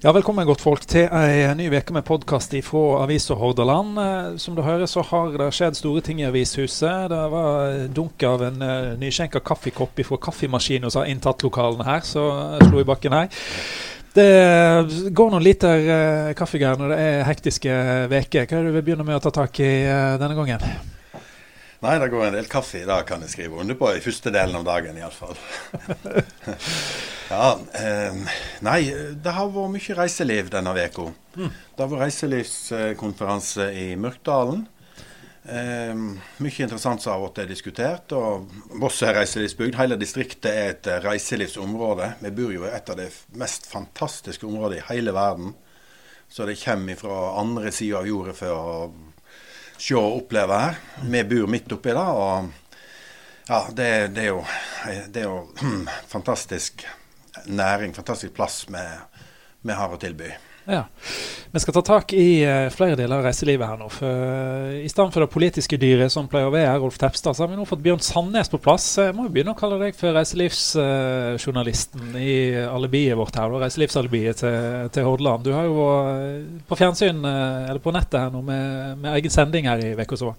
Ja, 0.00 0.14
Velkommen 0.16 0.46
godt 0.48 0.62
folk 0.64 0.86
til 0.88 1.10
en 1.12 1.58
ny 1.60 1.66
uke 1.68 1.92
med 1.92 2.06
podkast 2.08 2.54
fra 2.64 3.02
Avisa 3.02 3.34
Hordaland. 3.36 3.98
Eh, 4.00 4.28
som 4.40 4.54
du 4.56 4.62
hører 4.64 4.88
så 4.88 5.02
har 5.04 5.34
det 5.36 5.50
skjedd 5.52 5.76
store 5.76 6.00
ting 6.00 6.22
i 6.22 6.24
avishuset. 6.24 7.10
Det 7.12 7.18
var 7.34 7.74
dunk 7.92 8.24
av 8.24 8.40
en 8.46 8.64
uh, 8.64 8.94
nyskjenka 8.96 9.42
kaffekopp 9.44 10.00
fra 10.08 10.16
kaffemaskinen 10.24 10.88
som 10.88 11.02
har 11.02 11.10
inntatt 11.12 11.44
lokalene 11.44 11.84
her, 11.84 12.00
så 12.00 12.24
slo 12.62 12.80
i 12.80 12.86
bakken 12.88 13.12
her. 13.12 13.44
Det 14.16 15.12
går 15.12 15.34
noen 15.34 15.44
liter 15.44 15.84
uh, 15.84 16.32
kaffegreier 16.32 16.80
når 16.80 16.94
det 16.94 16.98
er 17.10 17.28
hektiske 17.28 17.76
uker. 18.08 18.48
Hva 18.48 18.56
er 18.56 18.56
det 18.56 18.72
du 18.72 18.78
vil 18.78 18.86
begynne 18.88 19.04
med 19.04 19.20
å 19.20 19.22
ta 19.26 19.34
tak 19.42 19.60
i 19.60 19.70
uh, 19.84 20.16
denne 20.16 20.32
gangen? 20.40 20.64
Nei, 21.80 21.94
det 21.96 22.10
går 22.12 22.26
en 22.26 22.34
del 22.36 22.48
kaffe 22.50 22.82
i 22.82 22.88
dag, 22.88 23.06
kan 23.08 23.22
jeg 23.24 23.32
skrive 23.32 23.60
under 23.62 23.76
på. 23.78 23.88
I 23.96 24.02
første 24.04 24.28
delen 24.34 24.58
av 24.58 24.66
dagen 24.66 24.98
iallfall. 25.00 25.38
ja, 27.32 27.46
eh, 27.80 28.34
nei, 28.66 28.80
det 29.16 29.32
har 29.32 29.48
vært 29.54 29.72
mye 29.78 29.96
reiseliv 29.96 30.50
denne 30.52 30.74
uka. 30.76 31.06
Mm. 31.38 31.48
Det 31.48 31.80
har 31.80 31.88
vært 31.94 32.04
reiselivskonferanse 32.04 33.70
i 33.80 33.86
Mørkdalen. 33.96 34.66
Eh, 35.48 35.96
mye 36.44 36.66
interessant 36.66 37.00
som 37.00 37.14
har 37.14 37.24
blitt 37.24 37.48
diskutert. 37.48 38.12
og 38.12 38.52
Voss 38.82 39.00
er 39.00 39.16
reiselivsbygd. 39.16 39.80
Hele 39.80 39.96
distriktet 39.96 40.52
er 40.52 40.74
et 40.74 40.90
reiselivsområde. 41.06 42.12
Vi 42.20 42.34
bor 42.42 42.52
jo 42.58 42.68
i 42.68 42.74
et 42.76 42.92
av 42.92 43.00
de 43.00 43.08
mest 43.40 43.70
fantastiske 43.72 44.44
områdene 44.44 44.82
i 44.82 44.88
hele 44.92 45.16
verden. 45.16 45.56
Så 46.28 46.44
det 46.46 46.60
kommer 46.60 46.94
fra 47.00 47.22
andre 47.40 47.72
sida 47.72 48.04
av 48.04 48.06
jorda 48.06 48.36
for 48.36 48.52
å 48.52 48.90
se 49.80 49.96
og 49.96 50.18
oppleve 50.20 50.58
her. 50.60 50.80
Vi 51.08 51.22
bor 51.24 51.48
midt 51.50 51.72
oppi 51.72 51.94
det. 51.96 52.04
og 52.04 52.50
ja, 53.48 53.60
det, 53.72 53.88
det, 54.14 54.22
er 54.22 54.28
jo, 54.28 54.44
det 55.08 55.22
er 55.22 55.26
jo 55.26 55.38
fantastisk 56.14 56.86
næring, 57.46 57.94
fantastisk 57.96 58.34
plass 58.36 58.66
vi 58.68 59.72
har 59.72 59.92
å 59.92 59.98
tilby. 60.00 60.30
Ja. 60.70 60.84
Vi 61.50 61.58
skal 61.60 61.74
ta 61.74 61.82
tak 61.82 62.12
i 62.14 62.46
uh, 62.46 62.70
flere 62.70 62.94
deler 62.94 63.18
av 63.18 63.24
reiselivet 63.26 63.66
her 63.66 63.78
nå. 63.80 63.88
For, 63.90 64.06
uh, 64.06 64.76
I 64.78 64.88
stedet 64.90 65.14
for 65.16 65.24
det 65.24 65.32
politiske 65.32 65.78
dyret 65.82 66.12
som 66.14 66.28
pleier 66.30 66.46
å 66.46 66.52
være 66.54 66.76
Rolf 66.78 66.98
Tepstad, 67.00 67.34
så 67.34 67.42
har 67.42 67.50
vi 67.50 67.56
nå 67.58 67.64
fått 67.66 67.82
Bjørn 67.82 68.02
Sandnes 68.06 68.46
på 68.52 68.60
plass. 68.62 68.86
Jeg 69.00 69.16
må 69.16 69.26
jo 69.26 69.32
begynne 69.34 69.54
å 69.56 69.58
kalle 69.58 69.80
deg 69.82 69.98
for 69.98 70.14
reiselivsjournalisten 70.14 72.14
i 72.22 72.54
alibiet 72.62 73.18
vårt 73.18 73.34
her. 73.40 73.50
Reiselivsalibiet 73.64 74.44
til, 74.44 74.58
til, 74.94 75.08
Hordaland. 75.08 75.42
Du 75.48 75.52
har 75.56 75.66
jo 75.66 75.74
vært 75.80 76.62
på 76.70 76.78
fjernsyn, 76.78 77.18
eller 77.24 77.82
på 77.82 77.94
nettet 77.98 78.20
her 78.20 78.30
nå, 78.30 78.44
med, 78.46 79.02
med 79.02 79.18
egen 79.18 79.34
sending 79.34 79.66
her 79.70 79.82
i 79.82 79.90
uka 79.98 80.20
som 80.20 80.38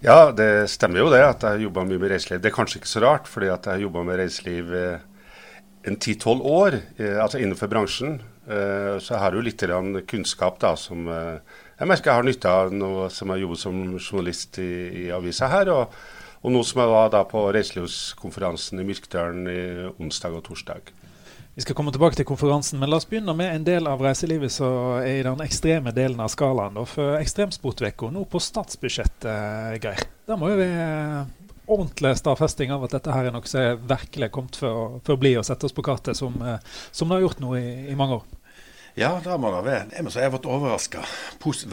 Ja, 0.00 0.32
det 0.32 0.70
stemmer 0.72 1.02
jo 1.02 1.12
det 1.12 1.20
at 1.26 1.44
jeg 1.44 1.58
har 1.58 1.66
jobba 1.66 1.84
mye 1.84 2.00
med 2.00 2.14
reiseliv. 2.14 2.40
Det 2.40 2.48
er 2.48 2.56
kanskje 2.56 2.80
ikke 2.80 2.94
så 2.94 3.04
rart, 3.04 3.28
fordi 3.28 3.52
at 3.52 3.68
jeg 3.68 3.74
har 3.74 3.84
jobba 3.84 4.00
med 4.08 4.20
reiseliv 4.22 4.72
en 5.88 5.96
ti-tolv 6.00 6.40
år, 6.48 6.80
altså 7.20 7.42
innenfor 7.42 7.68
bransjen. 7.70 8.16
Eh, 8.48 8.98
så 8.98 9.18
har 9.20 9.34
jo 9.36 9.44
litt 9.44 9.60
kunnskap 10.08 10.60
da, 10.60 10.72
som 10.76 11.08
eh, 11.12 11.56
jeg 11.78 11.88
merker 11.90 12.10
jeg 12.10 12.16
har 12.16 12.24
nytte 12.26 12.52
av 12.52 12.70
nå 12.72 12.92
som 13.12 13.34
jeg 13.34 13.42
jobber 13.44 13.60
som 13.60 13.82
journalist 13.98 14.58
i, 14.62 14.70
i 15.04 15.10
avisa 15.12 15.50
her. 15.52 15.68
Og, 15.74 15.98
og 16.40 16.54
nå 16.54 16.62
som 16.64 16.80
jeg 16.80 16.90
var 16.90 17.10
da 17.12 17.24
på 17.28 17.44
reiselivskonferansen 17.52 18.80
i 18.80 18.86
Myrkdalen 18.88 19.50
i 19.52 19.60
onsdag 19.98 20.38
og 20.38 20.46
torsdag. 20.48 20.94
Vi 21.58 21.64
skal 21.64 21.74
komme 21.74 21.90
tilbake 21.90 22.14
til 22.14 22.24
konferansen, 22.24 22.78
men 22.78 22.88
la 22.88 23.00
oss 23.00 23.08
begynne 23.10 23.34
med 23.34 23.50
en 23.50 23.64
del 23.66 23.88
av 23.90 24.00
reiselivet 24.00 24.52
som 24.54 25.00
er 25.00 25.18
i 25.18 25.24
den 25.26 25.42
ekstreme 25.42 25.90
delen 25.92 26.22
av 26.22 26.30
skalaen. 26.30 26.78
For 26.86 27.18
Ekstremsportveka 27.18 28.12
nå 28.14 28.22
på 28.30 28.40
statsbudsjettet, 28.40 29.82
Geir. 29.82 30.06
Der 30.30 30.38
må 30.38 30.52
jo 30.52 30.60
vi 30.60 30.70
ordentlig 31.68 32.14
stadfesting 32.16 32.70
av 32.72 32.86
at 32.86 32.94
dette 32.94 33.12
her 33.12 33.28
er 33.28 33.34
noe 33.34 33.50
som 33.50 33.60
er 33.60 33.82
virkelig 33.90 34.30
kommet 34.32 34.56
for, 34.56 35.00
for 35.02 35.18
å 35.18 35.20
bli 35.20 35.34
og 35.36 35.44
sette 35.44 35.66
oss 35.66 35.74
på 35.74 35.84
kartet, 35.84 36.16
som, 36.16 36.38
som 36.94 37.10
det 37.10 37.18
har 37.18 37.26
gjort 37.26 37.42
nå 37.42 37.56
i, 37.58 37.66
i 37.90 37.98
mange 37.98 38.22
år. 38.22 38.37
Ja, 38.98 39.20
det 39.24 39.34
må 39.38 39.52
det 39.54 39.60
være. 39.62 39.84
Jeg 39.94 40.02
må 40.02 40.10
si 40.10 40.18
jeg 40.18 40.32
vært 40.34 40.48
overraska. 40.50 41.04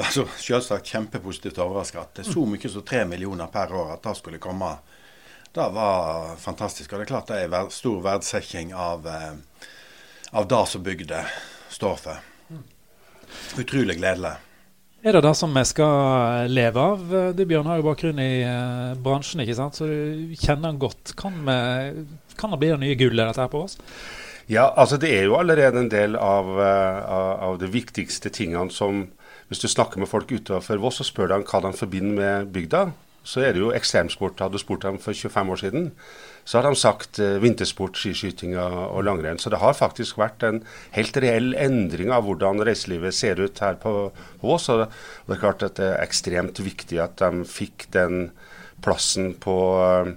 Altså, 0.06 0.28
selvsagt 0.38 0.92
kjempepositivt 0.92 1.58
overraska. 1.64 2.04
At 2.04 2.20
det 2.20 2.26
er 2.26 2.34
så 2.36 2.44
mye 2.46 2.70
som 2.70 2.86
tre 2.86 3.02
millioner 3.10 3.50
per 3.52 3.74
år 3.74 3.96
at 3.96 4.04
det 4.06 4.14
skulle 4.20 4.42
komme. 4.42 4.76
Det 5.56 5.66
var 5.74 6.36
fantastisk. 6.38 6.94
Og 6.94 7.02
det 7.02 7.08
er 7.08 7.14
klart 7.16 7.32
det 7.32 7.40
er 7.48 7.70
stor 7.74 8.04
verdsetting 8.06 8.76
av, 8.78 9.08
eh, 9.10 9.70
av 10.38 10.48
det 10.52 10.64
som 10.70 10.84
bygda 10.86 11.24
står 11.74 11.96
for. 12.04 12.20
Utrolig 13.58 13.98
gledelig. 13.98 14.36
Er 15.06 15.18
det 15.18 15.22
det 15.26 15.34
som 15.38 15.54
vi 15.54 15.64
skal 15.66 16.50
leve 16.50 16.82
av? 16.82 17.10
Du 17.38 17.42
Bjørn 17.46 17.68
har 17.70 17.82
jo 17.82 17.88
bakgrunn 17.88 18.22
i 18.22 18.44
eh, 18.46 18.94
bransjen, 19.02 19.42
ikke 19.42 19.58
sant? 19.58 19.78
så 19.78 19.90
du 19.90 20.36
kjenner 20.38 20.70
den 20.70 20.82
godt. 20.82 21.16
Kan, 21.18 21.42
vi, 21.46 22.06
kan 22.38 22.54
det 22.54 22.62
bli 22.62 22.72
det 22.74 22.80
nye 22.84 23.00
gullet 23.02 23.32
dette 23.32 23.42
her 23.42 23.52
på 23.54 23.66
oss? 23.66 23.80
Ja, 24.46 24.68
altså 24.78 25.00
det 25.02 25.10
er 25.10 25.24
jo 25.26 25.40
allerede 25.40 25.80
en 25.82 25.90
del 25.90 26.18
av, 26.22 26.50
uh, 26.54 27.46
av 27.50 27.58
de 27.62 27.70
viktigste 27.72 28.30
tingene 28.30 28.70
som 28.74 29.08
Hvis 29.46 29.62
du 29.62 29.68
snakker 29.70 30.02
med 30.02 30.10
folk 30.10 30.32
utenfor 30.32 30.80
Voss 30.82 31.04
og 31.04 31.06
spør 31.06 31.28
dem 31.30 31.44
hva 31.46 31.60
de 31.62 31.70
forbinder 31.78 32.16
med 32.18 32.48
bygda, 32.50 32.80
så 33.22 33.44
er 33.46 33.54
det 33.54 33.62
jo 33.62 33.68
ekstremsport. 33.78 34.40
Hadde 34.42 34.58
du 34.58 34.62
spurt 34.64 34.82
dem 34.82 34.98
for 34.98 35.14
25 35.14 35.52
år 35.54 35.60
siden, 35.62 35.86
så 36.50 36.58
har 36.58 36.66
de 36.66 36.80
sagt 36.82 37.20
uh, 37.22 37.38
vintersport, 37.44 37.94
skiskyting 37.94 38.56
og 38.58 39.04
langrenn. 39.06 39.38
Så 39.38 39.54
det 39.54 39.62
har 39.62 39.78
faktisk 39.78 40.18
vært 40.18 40.42
en 40.50 40.64
helt 40.98 41.18
reell 41.22 41.54
endring 41.62 42.10
av 42.10 42.26
hvordan 42.26 42.66
reiselivet 42.66 43.14
ser 43.14 43.38
ut 43.38 43.62
her 43.62 43.78
på 43.82 43.94
Voss. 44.42 44.66
Og 44.74 44.88
det 44.88 45.38
er 45.38 45.44
klart 45.46 45.66
at 45.66 45.78
det 45.78 45.92
er 45.92 46.02
ekstremt 46.02 46.62
viktig 46.66 46.98
at 47.06 47.22
de 47.22 47.46
fikk 47.46 47.86
den 47.94 48.32
plassen 48.82 49.36
på 49.46 49.60
uh, 49.78 50.10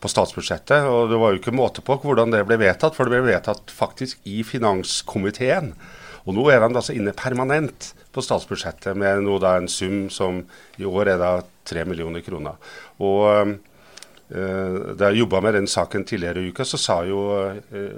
på 0.00 0.10
statsbudsjettet. 0.10 0.88
Og 0.88 1.12
det 1.12 1.20
var 1.20 1.32
jo 1.32 1.40
ikke 1.40 1.54
måte 1.56 1.84
på 1.84 1.98
hvordan 2.02 2.34
det 2.34 2.44
ble 2.48 2.60
vedtatt, 2.60 2.96
for 2.96 3.06
det 3.06 3.16
ble 3.16 3.32
vedtatt 3.32 3.72
faktisk 3.74 4.20
i 4.28 4.42
finanskomiteen. 4.46 5.72
Og 6.28 6.36
nå 6.36 6.48
er 6.52 6.60
de 6.60 6.74
altså 6.74 6.96
inne 6.96 7.16
permanent 7.16 7.92
på 8.12 8.24
statsbudsjettet 8.24 8.98
med 8.98 9.24
nå 9.24 9.38
da 9.42 9.56
en 9.58 9.70
sum 9.70 10.06
som 10.12 10.42
i 10.78 10.86
år 10.88 11.14
er 11.14 11.22
da 11.22 11.32
3 11.68 11.86
millioner 11.88 12.24
kroner. 12.26 12.60
Og 13.04 13.56
Uh, 14.28 14.92
da 14.92 15.08
jeg 15.08 15.22
jobba 15.22 15.38
med 15.40 15.54
den 15.56 15.66
saken 15.72 16.02
tidligere 16.04 16.42
i 16.44 16.50
uka, 16.52 16.64
så 16.68 16.76
sa 16.76 16.98
jo 17.08 17.22
uh, 17.32 17.54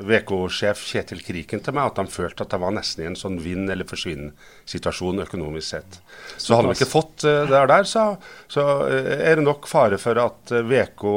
VK-sjef 0.07 0.85
Kjetil 0.87 1.25
Kriken 1.27 1.59
til 1.59 1.75
meg 1.75 1.89
at 1.91 1.99
han 1.99 2.11
følte 2.11 2.47
at 2.47 2.53
det 2.55 2.61
var 2.63 2.71
nesten 2.77 3.03
i 3.03 3.09
en 3.09 3.19
sånn 3.19 3.41
vinn 3.43 3.65
eller 3.67 3.89
forsvinn-situasjon 3.91 5.25
økonomisk 5.25 5.73
sett. 5.73 5.99
Så 6.37 6.55
hadde 6.55 6.71
han 6.71 6.79
ikke 6.79 6.87
fått 6.87 7.27
uh, 7.27 7.51
det 7.51 7.65
der, 7.73 7.89
så, 7.91 8.05
så 8.47 8.67
er 8.87 9.41
det 9.41 9.47
nok 9.49 9.67
fare 9.67 9.99
for 9.99 10.23
at 10.23 10.55
VK 10.71 11.09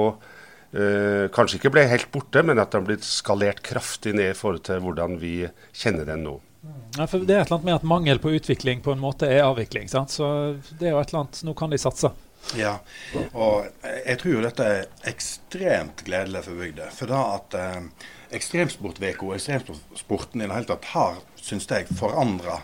Uh, 0.74 1.30
kanskje 1.34 1.60
ikke 1.60 1.74
ble 1.76 1.84
helt 1.86 2.10
borte, 2.14 2.42
men 2.42 2.62
at 2.62 2.74
den 2.74 2.88
blitt 2.88 3.06
skalert 3.06 3.62
kraftig 3.66 4.16
ned 4.18 4.32
i 4.32 4.38
forhold 4.38 4.64
til 4.66 4.82
hvordan 4.82 5.20
vi 5.22 5.36
kjenner 5.70 6.08
den 6.10 6.26
nå. 6.26 6.40
Ja, 6.98 7.08
for 7.10 7.24
det 7.26 7.36
er 7.36 7.44
et 7.44 7.50
eller 7.50 7.60
annet 7.60 7.68
med 7.68 7.76
at 7.76 7.88
Mangel 7.88 8.22
på 8.24 8.32
utvikling 8.38 8.82
på 8.82 8.94
en 8.94 9.02
måte 9.02 9.28
er 9.28 9.44
avvikling. 9.44 9.90
Sant? 9.92 10.14
Så 10.14 10.28
det 10.80 10.88
er 10.88 10.96
jo 10.96 11.02
et 11.02 11.12
eller 11.12 11.26
annet, 11.26 11.42
Nå 11.44 11.56
kan 11.60 11.74
de 11.74 11.80
satse. 11.82 12.14
Ja, 12.60 12.74
og 13.32 13.70
jeg 13.84 14.18
tror 14.20 14.34
jo 14.34 14.44
dette 14.44 14.66
er 14.68 14.90
ekstremt 15.10 16.04
gledelig 16.08 16.44
for 16.48 16.60
bygda. 16.60 16.90
For 16.96 17.12
da 17.12 17.22
at 17.38 17.56
eh, 17.60 18.10
Ekstremsportveka 18.34 19.28
og 19.28 19.36
ekstremsporten 19.38 20.42
i 20.42 20.48
det 20.48 20.56
hele 20.56 20.70
tatt 20.72 20.90
har, 20.96 21.20
syns 21.38 21.68
jeg, 21.70 21.86
forandra 22.00 22.58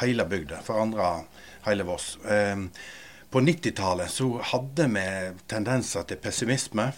hele 0.00 0.26
bygda. 0.28 0.60
Forandra 0.66 1.16
hele 1.68 1.86
Voss. 1.88 2.14
Eh, 2.26 2.66
på 3.30 3.42
90-tallet 3.42 4.12
så 4.12 4.28
hadde 4.52 4.88
vi 4.94 5.06
tendenser 5.50 6.06
til 6.08 6.20
pessimisme 6.22 6.90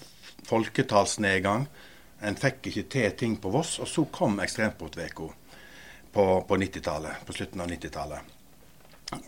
folketallsnedgang. 0.47 1.67
En 2.25 2.39
fikk 2.39 2.71
ikke 2.71 2.87
til 2.93 3.19
ting 3.19 3.37
på 3.43 3.53
Voss. 3.55 3.77
Og 3.83 3.91
så 3.91 4.07
kom 4.13 4.41
Ekstremsportveka 4.43 5.29
på, 6.17 6.25
på 6.49 6.59
90-tallet, 6.63 7.27
på 7.27 7.37
slutten 7.37 7.63
av 7.65 7.71
90-tallet. 7.75 8.33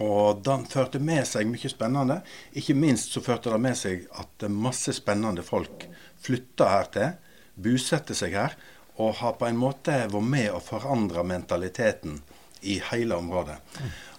Og 0.02 0.40
den 0.42 0.64
førte 0.66 0.98
med 0.98 1.22
seg 1.28 1.46
mye 1.46 1.70
spennende. 1.70 2.20
Ikke 2.58 2.74
minst 2.74 3.12
så 3.14 3.22
førte 3.22 3.52
det 3.52 3.60
med 3.62 3.78
seg 3.78 4.08
at 4.18 4.48
masse 4.50 4.94
spennende 4.96 5.44
folk 5.46 5.86
flytta 6.24 6.70
her 6.72 6.90
til, 6.94 7.12
bosatte 7.54 8.16
seg 8.18 8.34
her, 8.34 8.56
og 8.98 9.20
har 9.20 9.36
på 9.38 9.46
en 9.46 9.60
måte 9.60 9.94
vært 10.10 10.30
med 10.32 10.50
å 10.50 10.62
forandre 10.62 11.22
mentaliteten 11.26 12.18
i 12.66 12.80
hele 12.90 13.20
området. 13.20 13.60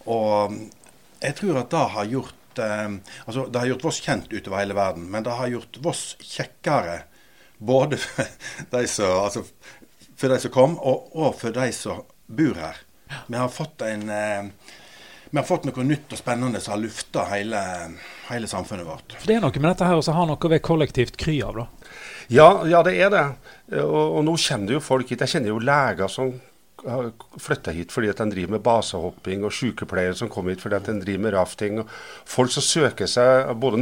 Og 0.08 0.56
jeg 1.20 1.36
tror 1.36 1.60
at 1.60 1.74
det 1.74 1.86
har 1.96 2.14
gjort 2.14 2.39
eh, 2.58 2.88
altså 3.26 3.46
Det 3.46 3.60
har 3.60 3.70
gjort 3.74 3.84
Voss 3.84 4.02
kjent 4.02 4.34
utover 4.34 4.64
hele 4.64 4.78
verden, 4.78 5.06
men 5.12 5.24
det 5.24 5.38
har 5.38 5.54
gjort 5.54 5.78
Voss 5.86 6.04
kjekkere 6.24 7.04
både 7.60 7.98
for 8.04 8.26
de 8.72 8.88
som, 8.88 9.16
altså, 9.28 9.46
for 10.18 10.34
de 10.34 10.40
som 10.40 10.52
kom, 10.52 10.78
og, 10.80 11.10
og, 11.14 11.34
for 11.40 11.54
de 11.56 11.70
som 11.76 12.04
bor 12.26 12.58
her. 12.58 12.82
Vi 13.28 13.38
har 13.38 13.50
fått 13.54 13.82
en 13.86 14.10
eh, 14.14 14.76
vi 15.30 15.38
har 15.38 15.46
fått 15.46 15.68
noe 15.70 15.84
nytt 15.86 16.14
og 16.14 16.18
spennende 16.18 16.58
som 16.62 16.74
har 16.74 16.80
lufta 16.82 17.24
hele, 17.30 17.60
hele, 18.32 18.48
samfunnet 18.50 18.88
vårt. 18.88 19.14
For 19.14 19.30
Det 19.30 19.36
er 19.38 19.44
noe 19.44 19.62
med 19.62 19.70
dette 19.70 19.86
her 19.86 20.02
som 20.02 20.18
har 20.18 20.26
noe 20.26 20.50
ved 20.50 20.64
kollektivt 20.66 21.20
kry 21.22 21.36
av, 21.46 21.60
da? 21.60 21.92
Ja, 22.34 22.48
ja, 22.70 22.82
det 22.86 22.96
er 22.98 23.12
det. 23.14 23.26
Og, 23.78 24.00
og, 24.00 24.24
nå 24.26 24.34
kjenner 24.42 24.78
jo 24.78 24.82
folk 24.82 25.10
hit. 25.10 25.22
Jeg 25.22 25.36
kjenner 25.36 25.54
jo 25.54 25.62
leger 25.62 26.10
som 26.10 26.34
flytta 27.40 27.74
hit 27.76 27.94
fordi 27.94 28.10
at 28.12 28.22
de 28.22 28.30
driver 28.34 28.56
med 28.56 28.64
basehopping, 28.66 29.44
og 29.46 29.54
sykepleiere 29.56 30.16
som 30.18 30.30
kommer 30.32 30.54
hit 30.54 30.64
fordi 30.64 30.78
at 30.78 30.88
de 30.90 30.96
driver 31.04 31.24
med 31.26 31.36
rafting. 31.36 31.80
og 31.82 31.90
Folk 32.30 32.54
som 32.54 32.66
søker 32.66 33.10
seg, 33.10 33.52
både 33.60 33.82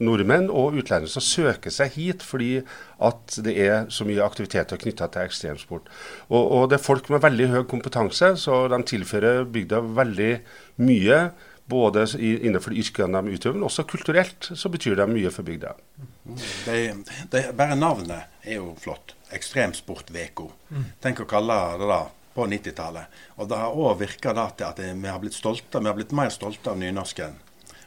nordmenn 0.00 0.50
og 0.50 0.78
utlendinger 0.80 1.12
som 1.12 1.24
søker 1.24 1.74
seg 1.74 1.94
hit 1.96 2.24
fordi 2.26 2.52
at 3.00 3.38
det 3.44 3.56
er 3.64 3.88
så 3.92 4.06
mye 4.08 4.24
aktiviteter 4.24 4.80
knytta 4.80 5.08
til 5.12 5.28
ekstremsport. 5.28 5.88
Og, 6.28 6.42
og, 6.42 6.68
det 6.70 6.78
er 6.78 6.84
folk 6.84 7.10
med 7.12 7.24
veldig 7.24 7.50
høy 7.54 7.62
kompetanse, 7.70 8.34
så 8.40 8.66
de 8.70 8.82
tilfører 8.86 9.46
bygda 9.48 9.82
veldig 10.00 10.32
mye. 10.84 11.22
Både 11.70 12.02
innenfor 12.18 12.74
de 12.74 12.82
yrkene 12.82 13.20
de 13.22 13.36
utøver, 13.36 13.54
men 13.54 13.68
også 13.68 13.86
kulturelt 13.86 14.50
så 14.58 14.72
betyr 14.72 14.98
det 14.98 15.06
mye 15.12 15.30
for 15.30 15.46
bygda. 15.46 15.76
Det, 16.22 16.78
det, 17.32 17.42
bare 17.56 17.76
navnet 17.78 18.42
er 18.42 18.58
jo 18.60 18.74
flott. 18.78 19.14
Ekstremsportveko. 19.34 20.50
Mm. 20.70 20.88
Tenk 21.00 21.22
å 21.24 21.28
kalle 21.30 21.58
det 21.80 21.90
det 21.90 22.00
på 22.34 22.46
90-tallet. 22.46 23.20
Og 23.42 23.48
det 23.50 23.58
har 23.58 23.76
òg 23.76 24.00
virka 24.02 24.34
til 24.34 24.66
at 24.66 24.80
vi 24.80 25.08
har 25.08 25.22
blitt 25.22 25.36
stolte, 25.36 25.80
vi 25.80 25.90
har 25.90 25.98
blitt 25.98 26.14
mer 26.16 26.30
stolte 26.34 26.72
av 26.72 26.78
nynorsken 26.78 27.38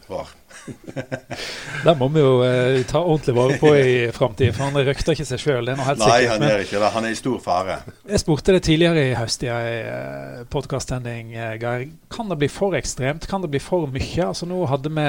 var. 0.10 0.32
Den 1.84 1.98
må 2.00 2.08
vi 2.14 2.22
jo 2.22 2.34
eh, 2.46 2.82
ta 2.88 3.02
ordentlig 3.02 3.36
vare 3.36 3.58
på 3.60 3.72
i 3.76 3.96
framtiden, 4.16 4.54
for 4.56 4.70
han 4.70 4.86
røkter 4.88 5.16
ikke 5.16 5.26
seg 5.28 5.42
sjøl. 5.42 5.68
Nei, 5.68 5.76
sikkert. 5.84 6.30
han 6.32 6.46
er 6.48 6.64
ikke 6.64 6.80
det. 6.80 6.92
Han 6.96 7.08
er 7.08 7.16
i 7.16 7.20
stor 7.20 7.40
fare. 7.44 7.78
Jeg 8.10 8.22
spurte 8.24 8.56
det 8.56 8.64
tidligere 8.68 9.06
i 9.10 9.16
høst 9.18 9.44
i 9.46 9.52
en 9.52 9.70
eh, 9.74 10.44
podkastsending, 10.54 11.34
eh, 11.36 11.56
Geir. 11.62 11.88
Kan 12.14 12.32
det 12.32 12.40
bli 12.42 12.50
for 12.52 12.78
ekstremt? 12.80 13.28
Kan 13.30 13.44
det 13.44 13.52
bli 13.54 13.62
for 13.64 13.90
mye? 13.92 14.28
Altså 14.30 14.48
nå 14.50 14.62
hadde 14.72 14.92
vi, 14.94 15.08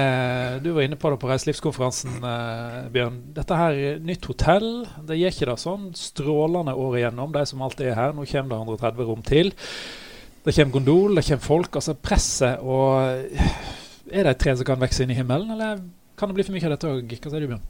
Du 0.65 0.73
var 0.77 0.87
inne 0.87 0.99
på 1.01 1.13
det 1.13 1.21
på 1.23 1.31
reiselivskonferansen, 1.31 2.19
eh, 2.31 2.81
Bjørn. 2.95 3.21
Dette 3.37 3.61
her, 3.61 3.83
nytt 4.03 4.31
hotell. 4.31 4.71
Det 5.07 5.21
gir 5.21 5.35
ikke 5.35 5.53
det 5.53 5.61
sånn 5.63 5.93
strålende 5.99 6.75
år 6.75 6.99
igjennom, 7.03 7.35
de 7.35 7.47
som 7.49 7.63
alltid 7.65 7.93
er 7.93 8.01
her. 8.01 8.17
Nå 8.17 8.27
kommer 8.31 8.57
det 8.57 8.63
130 8.65 9.13
rom 9.13 9.25
til. 9.27 9.55
Det 10.45 10.53
kommer 10.53 10.75
gondol, 10.75 11.15
det 11.17 11.25
kommer 11.29 11.47
folk. 11.47 11.81
Altså 11.81 11.95
presset 11.97 12.61
og 12.61 13.41
er 14.11 14.27
det 14.27 14.35
et 14.35 14.43
tre 14.45 14.57
som 14.57 14.69
kan 14.69 14.81
vokse 14.81 15.05
inn 15.05 15.13
i 15.15 15.19
himmelen, 15.19 15.55
eller 15.55 15.85
kan 16.19 16.31
det 16.31 16.39
bli 16.39 16.47
for 16.47 16.57
mye 16.57 16.67
av 16.69 16.75
dette 16.77 16.91
òg? 16.91 17.15
Hva 17.15 17.33
sier 17.33 17.45
du, 17.45 17.53
Bjørn? 17.53 17.65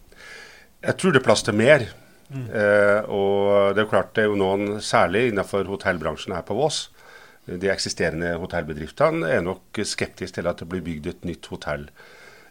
Jeg 0.84 0.98
tror 1.00 1.14
det 1.14 1.20
er 1.22 1.26
plass 1.26 1.44
til 1.46 1.56
mer. 1.56 1.86
Mm. 2.34 2.48
Eh, 2.48 3.12
og 3.12 3.76
det 3.76 3.84
er 3.84 3.90
klart 3.90 4.14
det 4.16 4.24
er 4.24 4.30
jo 4.32 4.40
noen, 4.40 4.78
særlig 4.82 5.28
innenfor 5.30 5.68
hotellbransjen 5.68 6.34
her 6.34 6.44
på 6.46 6.56
Vås, 6.58 6.88
de 7.44 7.68
eksisterende 7.68 8.30
hotellbedriftene 8.40 9.28
er 9.28 9.42
nok 9.44 9.82
skeptiske 9.84 10.38
til 10.38 10.46
at 10.48 10.62
det 10.62 10.68
blir 10.70 10.84
bygd 10.84 11.10
et 11.10 11.26
nytt 11.28 11.48
hotell. 11.52 11.88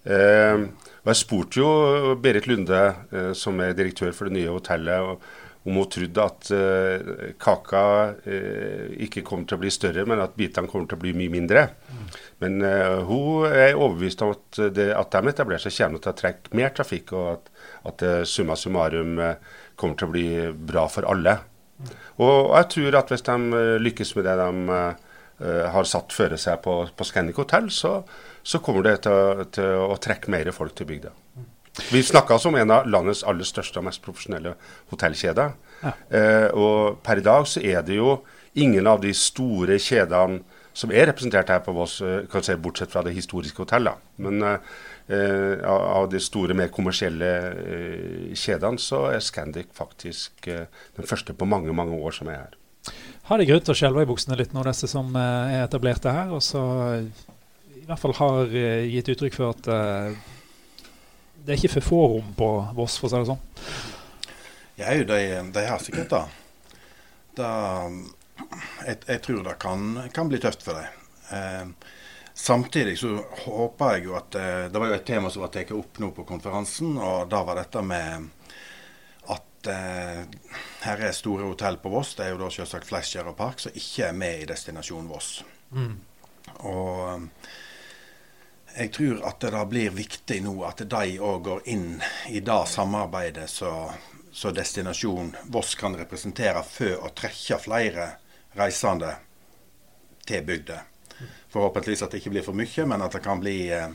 Eh, 0.04 0.66
og 1.04 1.10
Jeg 1.10 1.20
spurte 1.20 1.60
jo 1.60 2.16
Berit 2.22 2.48
Lunde, 2.48 2.84
eh, 3.12 3.32
som 3.34 3.60
er 3.64 3.74
direktør 3.74 4.14
for 4.14 4.30
det 4.30 4.38
nye 4.38 4.54
hotellet, 4.54 5.00
og, 5.02 5.24
om 5.64 5.78
hun 5.80 5.88
trodde 5.88 6.24
at 6.24 6.50
uh, 6.52 7.14
kaka 7.40 7.84
uh, 8.26 8.88
ikke 9.06 9.24
kommer 9.24 9.48
til 9.48 9.58
å 9.58 9.62
bli 9.62 9.72
større, 9.72 10.04
men 10.10 10.20
at 10.24 10.36
bitene 10.40 10.68
kommer 10.68 10.90
til 10.92 11.00
å 11.00 11.04
bli 11.04 11.14
mye 11.16 11.32
mindre. 11.32 11.64
Mm. 11.88 12.02
Men 12.44 12.58
uh, 12.66 13.00
hun 13.08 13.48
er 13.48 13.78
overbevist 13.78 14.26
om 14.26 14.34
at, 14.36 14.60
det, 14.76 14.90
at 14.98 15.16
de 15.16 15.32
etablerer 15.32 15.64
seg 15.64 15.78
kommer 15.78 16.04
til 16.04 16.12
å 16.12 16.18
trekke 16.20 16.60
mer 16.60 16.76
trafikk, 16.76 17.16
og 17.16 17.30
at, 17.38 17.50
at 17.94 18.06
summa 18.28 18.60
summarum 18.60 19.16
kommer 19.80 20.00
til 20.00 20.10
å 20.10 20.14
bli 20.14 20.28
bra 20.74 20.86
for 20.92 21.08
alle. 21.10 21.38
Mm. 21.80 21.96
Og 22.28 22.36
jeg 22.58 22.70
tror 22.76 23.00
at 23.00 23.16
hvis 23.16 23.26
de 23.32 23.64
lykkes 23.88 24.14
med 24.20 24.30
det 24.30 24.38
de 24.44 24.78
har 25.74 25.88
satt 25.90 26.14
føre 26.14 26.38
seg 26.40 26.60
på, 26.64 26.76
på 26.96 27.08
Scandic 27.08 27.40
hotell, 27.40 27.72
så, 27.74 27.98
så, 28.46 28.60
kommer 28.64 28.86
det 28.86 29.00
til, 29.08 29.48
til 29.56 29.88
å 29.88 29.98
trekke 30.00 30.32
mer 30.32 30.52
folk 30.56 30.76
til 30.78 30.88
bygda. 30.92 31.12
Mm. 31.40 31.48
Vi 31.74 32.04
snakka 32.04 32.38
om 32.48 32.56
en 32.56 32.72
av 32.72 32.88
landets 32.88 33.24
aller 33.26 33.48
største 33.48 33.82
og 33.82 33.88
mest 33.88 34.02
profesjonelle 34.06 34.54
hotellkjeder. 34.92 35.54
Ja. 35.82 35.94
Eh, 36.14 36.50
og 36.54 37.00
per 37.06 37.18
i 37.18 37.26
dag 37.26 37.48
så 37.50 37.64
er 37.66 37.82
det 37.86 37.98
jo 37.98 38.20
ingen 38.54 38.88
av 38.88 39.02
de 39.02 39.14
store 39.18 39.80
kjedene 39.82 40.44
som 40.74 40.94
er 40.94 41.08
representert 41.10 41.50
her 41.50 41.62
på 41.66 41.74
Voss, 41.74 42.00
eh, 42.02 42.26
kan 42.30 42.46
si, 42.46 42.54
bortsett 42.62 42.94
fra 42.94 43.02
det 43.06 43.14
historiske 43.14 43.58
hotellet. 43.66 44.02
Men 44.22 44.42
eh, 44.44 45.66
av 45.66 46.10
de 46.10 46.22
store, 46.22 46.54
mer 46.58 46.70
kommersielle 46.74 47.32
eh, 47.52 48.34
kjedene, 48.38 48.82
så 48.82 49.08
er 49.12 49.22
Scandic 49.22 49.74
faktisk 49.74 50.48
eh, 50.48 50.70
den 50.98 51.10
første 51.10 51.34
på 51.34 51.50
mange, 51.50 51.74
mange 51.74 51.98
år 51.98 52.14
som 52.14 52.30
er 52.30 52.44
her. 52.44 52.60
Har 53.30 53.40
de 53.40 53.48
grunn 53.48 53.64
til 53.64 53.74
å 53.74 53.80
skjelve 53.80 54.04
i 54.04 54.10
buksene 54.10 54.38
litt 54.38 54.54
nå, 54.54 54.66
disse 54.68 54.90
som 54.92 55.10
eh, 55.16 55.58
er 55.58 55.66
etablerte 55.66 56.14
her, 56.14 56.34
og 56.34 56.42
så 56.46 56.64
i 57.02 57.86
hvert 57.90 58.00
fall 58.00 58.16
har 58.22 58.54
gitt 58.88 59.10
uttrykk 59.12 59.36
for 59.36 59.52
at 59.58 59.68
det 61.44 61.54
er 61.54 61.60
ikke 61.60 61.76
for 61.76 61.88
få 61.88 62.02
rom 62.16 62.36
på 62.38 62.50
Voss, 62.78 62.96
for 63.00 63.10
å 63.10 63.12
si 63.12 63.20
det 63.20 63.28
sånn? 63.28 63.42
Ja, 64.80 64.94
de, 64.96 65.18
de 65.54 65.64
har 65.68 65.82
sikkert 65.84 66.14
det. 66.14 66.24
jeg, 68.88 68.98
jeg, 69.08 69.20
tror 69.26 69.44
det 69.46 69.58
kan, 69.62 70.00
kan, 70.16 70.32
bli 70.32 70.40
tøft 70.42 70.64
for 70.64 70.80
dem. 70.80 71.02
Eh, 71.36 71.92
samtidig 72.34 72.96
så 73.02 73.18
håper 73.44 73.98
jeg 73.98 74.08
jo 74.08 74.16
at 74.20 74.36
eh, 74.40 74.66
Det 74.72 74.80
var 74.82 74.92
jo 74.92 74.96
et 74.98 75.06
tema 75.08 75.32
som 75.34 75.44
var 75.44 75.52
tatt 75.54 75.74
opp 75.76 76.00
nå 76.00 76.14
på 76.16 76.26
konferansen, 76.30 76.96
og 76.98 77.28
da 77.32 77.44
var 77.44 77.60
dette 77.60 77.84
med 77.86 78.30
at 79.36 79.70
eh, 79.74 80.24
her 80.88 81.06
er 81.10 81.16
store 81.18 81.50
hotell 81.52 81.82
på 81.84 81.92
Voss. 81.92 82.16
Det 82.16 82.28
er 82.28 82.34
jo 82.34 82.42
da 82.46 82.50
selvsagt 82.54 82.88
Flasher 82.88 83.28
og 83.28 83.38
Park 83.40 83.62
som 83.66 83.76
ikke 83.76 84.08
er 84.10 84.18
med 84.18 84.46
i 84.46 84.50
Destinasjon 84.50 85.12
Voss. 85.12 85.36
Mm. 85.76 86.00
Og 86.72 87.30
jeg 88.76 88.92
tror 88.94 89.22
at 89.28 89.40
det 89.40 89.52
da 89.54 89.66
blir 89.70 89.94
viktig 89.94 90.40
nå 90.46 90.56
at 90.66 90.82
de 90.90 91.20
òg 91.22 91.44
går 91.46 91.70
inn 91.70 92.02
i 92.30 92.42
det 92.42 92.62
samarbeidet 92.70 93.50
som 93.50 94.56
destinasjon 94.56 95.36
Voss 95.54 95.76
kan 95.78 95.96
representere 95.98 96.64
for 96.66 97.06
å 97.06 97.14
trekke 97.14 97.60
flere 97.62 98.08
reisende 98.58 99.14
til 100.26 100.44
bygda. 100.46 100.80
Forhåpentligvis 101.54 102.02
at 102.02 102.14
det 102.14 102.22
ikke 102.24 102.34
blir 102.34 102.46
for 102.46 102.58
mye, 102.58 102.86
men 102.90 103.02
at 103.06 103.14
det 103.14 103.22
kan 103.22 103.42
bli, 103.42 103.58
eh, 103.72 103.90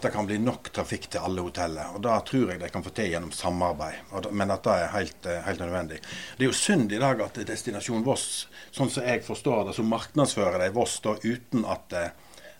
det 0.00 0.12
kan 0.14 0.26
bli 0.26 0.38
nok 0.40 0.70
trafikk 0.72 1.10
til 1.10 1.20
alle 1.20 1.44
hoteller. 1.44 1.92
Og 1.94 2.02
Det 2.02 2.16
tror 2.30 2.50
jeg 2.50 2.60
de 2.60 2.68
kan 2.72 2.82
få 2.82 2.90
til 2.90 3.10
gjennom 3.12 3.32
samarbeid, 3.32 4.32
men 4.32 4.50
at 4.50 4.62
det 4.62 4.72
er 4.72 4.94
helt, 4.96 5.26
eh, 5.26 5.42
helt 5.42 5.60
nødvendig. 5.60 6.00
Det 6.38 6.44
er 6.44 6.52
jo 6.52 6.52
synd 6.52 6.92
i 6.92 6.98
dag 6.98 7.20
at 7.20 7.34
Destinasjon 7.34 8.04
Voss, 8.04 8.46
sånn 8.72 8.90
som 8.90 9.04
jeg 9.04 9.24
forstår 9.24 9.66
det, 9.66 9.74
så 9.74 9.82
markedsfører 9.82 10.58
de 10.58 10.70
Voss 10.70 11.00
da 11.00 11.16
uten 11.22 11.64
at 11.64 11.92
eh, 11.92 12.08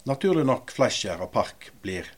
naturlig 0.07 0.47
nok 0.47 0.71
Fleischer 0.75 1.23
og 1.23 1.33
Park 1.35 1.71
blir 1.83 2.09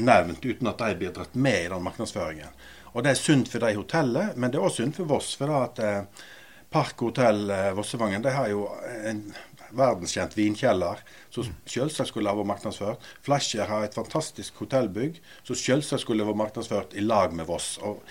nevnt, 0.00 0.44
uten 0.44 0.70
at 0.70 0.80
de 0.80 0.96
blir 0.98 1.14
dratt 1.14 1.36
med 1.36 1.66
i 1.66 1.70
den 1.70 1.84
markedsføringen. 1.84 2.56
Og 2.94 3.04
Det 3.04 3.10
er 3.10 3.20
sunt 3.20 3.50
for 3.52 3.62
de 3.62 3.76
hotellene, 3.76 4.32
men 4.36 4.50
det 4.50 4.58
er 4.58 4.64
også 4.64 4.82
sunt 4.82 4.96
for 4.96 5.04
Voss. 5.04 5.34
for 5.36 5.46
da 5.46 5.58
at 5.66 5.78
eh, 5.78 6.24
Park 6.70 7.00
hotell 7.00 7.50
eh, 7.50 7.72
Vossevangen 7.76 8.22
de 8.22 8.32
har 8.32 8.48
jo 8.48 8.66
en 9.04 9.22
verdenskjent 9.70 10.34
vinkjeller 10.36 11.02
som 11.30 11.46
selvsagt 11.68 12.10
skulle 12.10 12.32
ha 12.32 12.36
vært 12.36 12.48
markedsført. 12.48 13.04
Flasher 13.22 13.68
har 13.68 13.84
et 13.84 13.94
fantastisk 13.94 14.56
hotellbygg 14.62 15.20
som 15.44 15.56
selvsagt 15.56 16.02
skulle 16.02 16.26
vært 16.26 16.40
markedsført 16.40 16.96
i 16.96 17.04
lag 17.04 17.36
med 17.36 17.46
Voss. 17.46 17.76
Og 17.84 18.02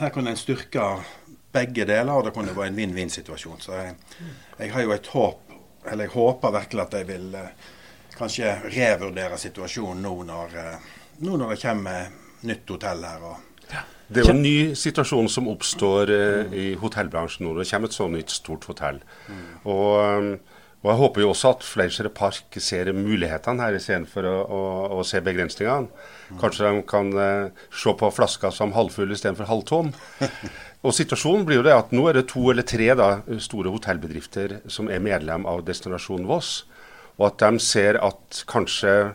her 0.00 0.12
kunne 0.14 0.34
en 0.34 0.40
styrke 0.40 0.84
begge 1.52 1.84
deler, 1.88 2.12
og 2.12 2.28
det 2.28 2.34
kunne 2.36 2.54
vært 2.54 2.70
en 2.70 2.78
vinn-vinn-situasjon. 2.78 3.60
Så 3.64 3.76
jeg, 3.80 3.96
jeg, 4.58 4.72
har 4.72 4.84
jo 4.84 4.94
et 4.94 5.12
håp, 5.16 5.54
eller 5.88 6.06
jeg 6.06 6.14
håper 6.14 6.56
virkelig 6.60 6.84
at 6.84 6.96
de 6.98 7.04
vil 7.08 7.34
eh, 7.40 7.68
kanskje 8.20 8.56
revurdere 8.68 9.38
situasjonen 9.40 10.04
nå 10.04 10.16
når, 10.28 10.58
eh, 10.60 10.90
nå 11.24 11.38
når 11.40 11.54
det 11.54 11.62
kommer 11.62 12.10
nytt 12.48 12.70
hotell 12.72 13.04
her. 13.04 13.26
det 14.08 14.22
er 14.22 14.26
jo 14.26 14.34
en 14.34 14.42
ny 14.42 14.72
situasjon 14.78 15.28
som 15.30 15.50
oppstår 15.50 16.12
eh, 16.14 16.54
i 16.56 16.68
hotellbransjen 16.80 17.46
nå. 17.46 17.54
Det 17.58 17.68
kommer 17.70 17.90
et 17.90 17.98
så 17.98 18.08
nytt 18.10 18.32
stort 18.34 18.66
hotell. 18.70 19.02
Mm. 19.28 19.44
Og, 19.70 19.92
eh, 20.00 20.56
og, 20.80 20.88
jeg 20.88 21.00
håper 21.02 21.22
jo 21.22 21.28
også 21.34 21.52
at 21.54 21.66
Fleischer 21.66 22.08
Park 22.08 22.56
ser 22.64 22.88
mulighetene 22.96 23.66
her 23.66 23.76
istedenfor 23.76 24.26
å, 24.26 24.38
å, 24.40 24.62
å 24.96 25.04
se 25.06 25.20
begrensningene. 25.22 25.92
Kanskje 26.40 26.66
de 26.66 26.82
kan 26.88 27.12
eh, 27.12 27.68
se 27.82 27.94
på 28.00 28.10
flaska 28.16 28.50
som 28.54 28.74
halvfull 28.74 29.12
istedenfor 29.14 29.50
halvtom. 29.50 29.92
Og 30.86 30.96
situasjonen 30.96 31.44
blir 31.44 31.60
jo 31.60 31.66
det 31.66 31.76
at 31.76 31.90
Nå 31.92 32.06
er 32.08 32.16
det 32.16 32.30
to 32.32 32.46
eller 32.48 32.64
tre 32.64 32.86
da, 32.96 33.10
store 33.44 33.72
hotellbedrifter 33.74 34.62
som 34.72 34.88
er 34.88 35.02
medlem 35.04 35.44
av 35.44 35.60
Destinasjon 35.66 36.24
Voss 36.30 36.62
og 37.20 37.26
at 37.28 37.42
de 37.44 37.60
ser 37.60 38.00
at 38.00 38.42
kanskje 38.48 39.12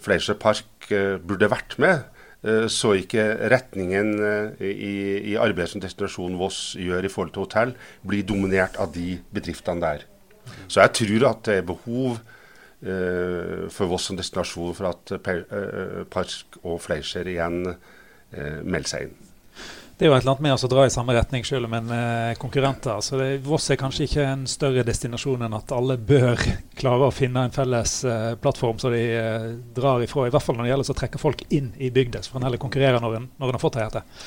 Fleischer 0.00 0.38
Park 0.40 0.88
uh, 0.88 1.20
burde 1.20 1.50
vært 1.52 1.76
med. 1.82 2.06
Uh, 2.42 2.66
så 2.72 2.94
ikke 2.98 3.26
retningen 3.52 4.14
uh, 4.18 4.62
i, 4.64 5.32
i 5.32 5.36
arbeidet 5.36 5.74
som 5.74 5.82
Destinasjon 5.84 6.38
Voss 6.40 6.72
gjør 6.80 7.04
i 7.04 7.12
forhold 7.12 7.34
til 7.36 7.44
hotell, 7.44 7.74
blir 8.08 8.24
dominert 8.26 8.80
av 8.80 8.94
de 8.96 9.18
bedriftene 9.34 9.84
der. 9.84 10.06
Så 10.66 10.80
jeg 10.80 10.96
tror 10.98 11.28
at 11.28 11.44
det 11.46 11.60
er 11.60 11.68
behov 11.68 12.22
for 12.82 13.86
Voss 13.86 14.08
som 14.08 14.16
destinasjon 14.18 14.72
for 14.74 14.88
at 14.88 15.12
Park 16.10 16.56
og 16.64 16.80
Fleischer 16.82 17.28
igjen 17.30 17.60
melder 18.34 18.90
seg 18.90 19.06
inn 19.06 19.31
det 20.02 20.08
er 20.08 20.10
jo 20.10 20.16
et 20.16 20.24
eller 20.24 20.32
annet 20.32 20.42
med 20.42 20.64
å 20.66 20.68
dra 20.72 20.84
i 20.88 20.90
samme 20.90 21.14
retning, 21.14 21.44
selv 21.46 21.68
om 21.68 21.74
en 21.78 21.90
er 21.94 22.38
konkurrenter. 22.42 22.96
Så 23.06 23.20
det, 23.20 23.26
Voss 23.46 23.70
er 23.70 23.78
kanskje 23.78 24.08
ikke 24.08 24.24
en 24.26 24.40
større 24.50 24.82
destinasjon 24.82 25.44
enn 25.46 25.54
at 25.54 25.70
alle 25.70 25.94
bør 25.94 26.42
klare 26.80 27.06
å 27.06 27.14
finne 27.14 27.44
en 27.46 27.54
felles 27.54 27.92
uh, 28.02 28.32
plattform 28.42 28.80
som 28.82 28.90
de 28.90 29.04
uh, 29.14 29.44
drar 29.76 30.02
ifra. 30.02 30.24
I 30.26 30.34
hvert 30.34 30.42
fall 30.42 30.58
når 30.58 30.66
det 30.66 30.72
gjelder 30.72 30.90
å 30.90 30.98
trekke 31.04 31.22
folk 31.22 31.46
inn 31.54 31.70
i 31.78 31.92
bygda, 31.94 32.24
så 32.26 32.34
får 32.34 32.42
en 32.42 32.48
heller 32.48 32.62
konkurrere 32.66 33.04
når 33.04 33.16
en, 33.20 33.30
når 33.38 33.52
en 33.52 33.60
har 33.60 33.62
fått 33.62 33.78
det 33.78 33.86
til. 33.94 34.26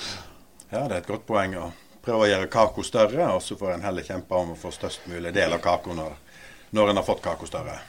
Ja, 0.70 0.86
det 0.86 0.94
er 0.94 0.98
et 1.02 1.12
godt 1.12 1.28
poeng. 1.28 1.60
å 1.60 1.68
prøve 2.08 2.24
å 2.24 2.32
gjøre 2.32 2.50
kaka 2.56 2.88
større, 2.88 3.30
og 3.36 3.44
så 3.44 3.60
får 3.60 3.76
en 3.76 3.86
heller 3.90 4.08
kjempe 4.08 4.40
om 4.40 4.56
å 4.56 4.60
få 4.64 4.72
størst 4.72 5.12
mulig 5.12 5.36
del 5.36 5.60
av 5.60 5.64
kaka 5.64 6.00
når, 6.00 6.16
når 6.72 6.94
en 6.94 7.04
har 7.04 7.10
fått 7.12 7.24
kaka 7.26 7.52
større. 7.52 7.80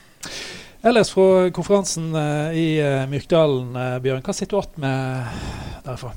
Ellers 0.82 1.14
fra 1.14 1.50
konferansen 1.54 2.10
eh, 2.18 2.58
i 2.58 2.68
eh, 2.82 3.06
Myrkdalen, 3.14 3.74
eh, 3.78 3.98
Bjørn, 4.02 4.26
hva 4.26 4.34
sitter 4.34 4.58
du 4.58 4.62
igjen 4.64 4.86
med 4.88 5.84
derfra? 5.86 6.16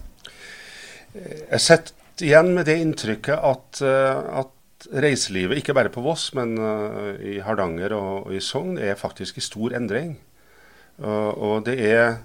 Jeg 1.15 1.61
sitter 1.63 2.25
igjen 2.25 2.53
med 2.53 2.67
det 2.69 2.77
inntrykket 2.83 3.37
at, 3.37 3.81
at 3.81 4.89
reiselivet, 4.91 5.59
ikke 5.59 5.75
bare 5.77 5.91
på 5.93 6.03
Voss, 6.03 6.29
men 6.37 6.57
i 7.23 7.39
Hardanger 7.43 7.95
og, 7.95 8.33
i 8.35 8.41
Sogn, 8.43 8.77
er 8.77 8.99
faktisk 8.99 9.39
i 9.39 9.43
stor 9.43 9.73
endring. 9.77 10.17
Og, 10.99 11.63
det, 11.65 11.77
er, 11.87 12.19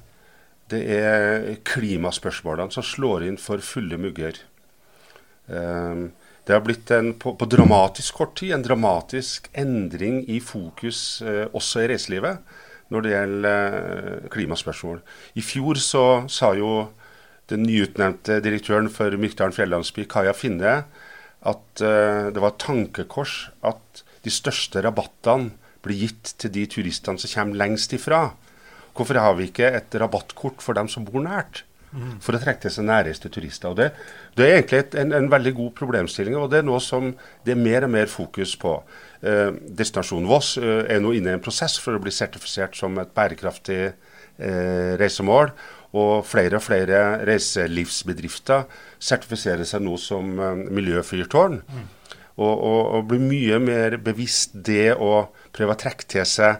det 0.70 0.82
er 0.98 1.46
klimaspørsmålene 1.66 2.74
som 2.74 2.86
slår 2.86 3.28
inn 3.28 3.38
for 3.40 3.62
fulle 3.64 3.98
mugger. 4.02 4.42
Um, 5.46 6.10
det 6.44 6.52
har 6.52 6.60
blitt 6.64 6.90
en, 6.92 7.14
på, 7.16 7.32
på, 7.40 7.48
dramatisk 7.48 8.20
kort 8.20 8.34
tid 8.36 8.52
en 8.52 8.64
dramatisk 8.64 9.48
endring 9.56 10.22
i 10.28 10.40
fokus 10.44 11.22
eh, 11.24 11.46
også 11.56 11.84
i 11.84 11.88
reiselivet 11.94 12.58
når 12.92 13.04
det 13.04 13.12
gjelder 13.14 13.76
eh, 13.78 14.26
klimaspørsmål. 14.32 15.00
I 15.40 15.44
fjor 15.44 15.80
så 15.80 16.04
sa 16.28 16.52
jo 16.58 16.74
den 17.52 17.66
nyutnevnte 17.66 18.40
direktøren 18.44 18.88
for 18.92 19.14
Myrkdalen 19.20 19.54
fjellandsby, 19.56 20.06
Kaja 20.10 20.32
Finne, 20.36 20.78
at 21.44 21.84
eh, 21.84 22.30
det 22.32 22.40
var 22.40 22.54
et 22.54 22.62
tankekors 22.64 23.36
at 23.66 24.04
de 24.24 24.32
største 24.32 24.80
rabattene 24.84 25.52
blir 25.84 26.06
gitt 26.06 26.32
til 26.40 26.52
de 26.54 26.64
turistene 26.72 27.20
som 27.20 27.34
kommer 27.34 27.60
lengst 27.60 27.92
ifra. 27.92 28.30
Hvorfor 28.96 29.20
har 29.20 29.36
vi 29.36 29.50
ikke 29.50 29.68
et 29.76 29.96
rabattkort 30.00 30.64
for 30.64 30.76
dem 30.78 30.88
som 30.88 31.04
bor 31.04 31.24
nært? 31.24 31.66
for 32.22 32.34
å 32.34 32.40
trekke 32.42 32.64
til 32.64 32.72
seg 32.74 32.86
næreste 32.88 33.30
turister. 33.32 33.70
Og 33.70 33.78
det, 33.78 33.90
det 34.38 34.46
er 34.46 34.56
egentlig 34.56 34.80
et, 34.82 34.96
en, 34.98 35.14
en, 35.14 35.28
veldig 35.30 35.52
god 35.58 35.70
problemstilling, 35.78 36.36
og 36.38 36.48
det 36.52 36.60
er 36.60 36.66
noe 36.66 36.80
som 36.82 37.12
det 37.46 37.54
er 37.54 37.60
mer 37.60 37.86
og 37.86 37.92
mer 37.94 38.10
fokus 38.10 38.56
på. 38.60 38.74
Eh, 39.22 39.54
Destinasjonen 39.78 40.28
Voss 40.30 40.56
eh, 40.60 40.82
er 40.90 41.02
nå 41.02 41.14
inne 41.16 41.32
i 41.32 41.38
en 41.38 41.44
prosess 41.44 41.78
for 41.82 41.96
å 41.96 42.02
bli 42.02 42.12
sertifisert 42.14 42.76
som 42.78 42.98
et 43.02 43.14
bærekraftig 43.14 43.80
eh, 43.86 44.92
reisemål. 45.00 45.54
Og 45.94 46.24
flere 46.26 46.58
og 46.58 46.64
flere 46.64 47.02
reiselivsbedrifter 47.28 48.64
sertifiserer 48.98 49.66
seg 49.68 49.84
nå 49.84 49.98
som 50.00 50.32
eh, 50.38 50.64
miljøfyrtårn. 50.74 51.60
Mm. 51.62 51.84
Og, 52.34 52.54
og, 52.54 52.80
og, 52.96 53.04
blir 53.12 53.22
mye 53.22 53.60
mer 53.62 53.98
bevisst 54.02 54.56
det 54.66 54.96
å 54.98 55.28
prøve 55.54 55.76
å 55.76 55.78
trekke 55.78 56.08
til 56.10 56.26
seg 56.26 56.56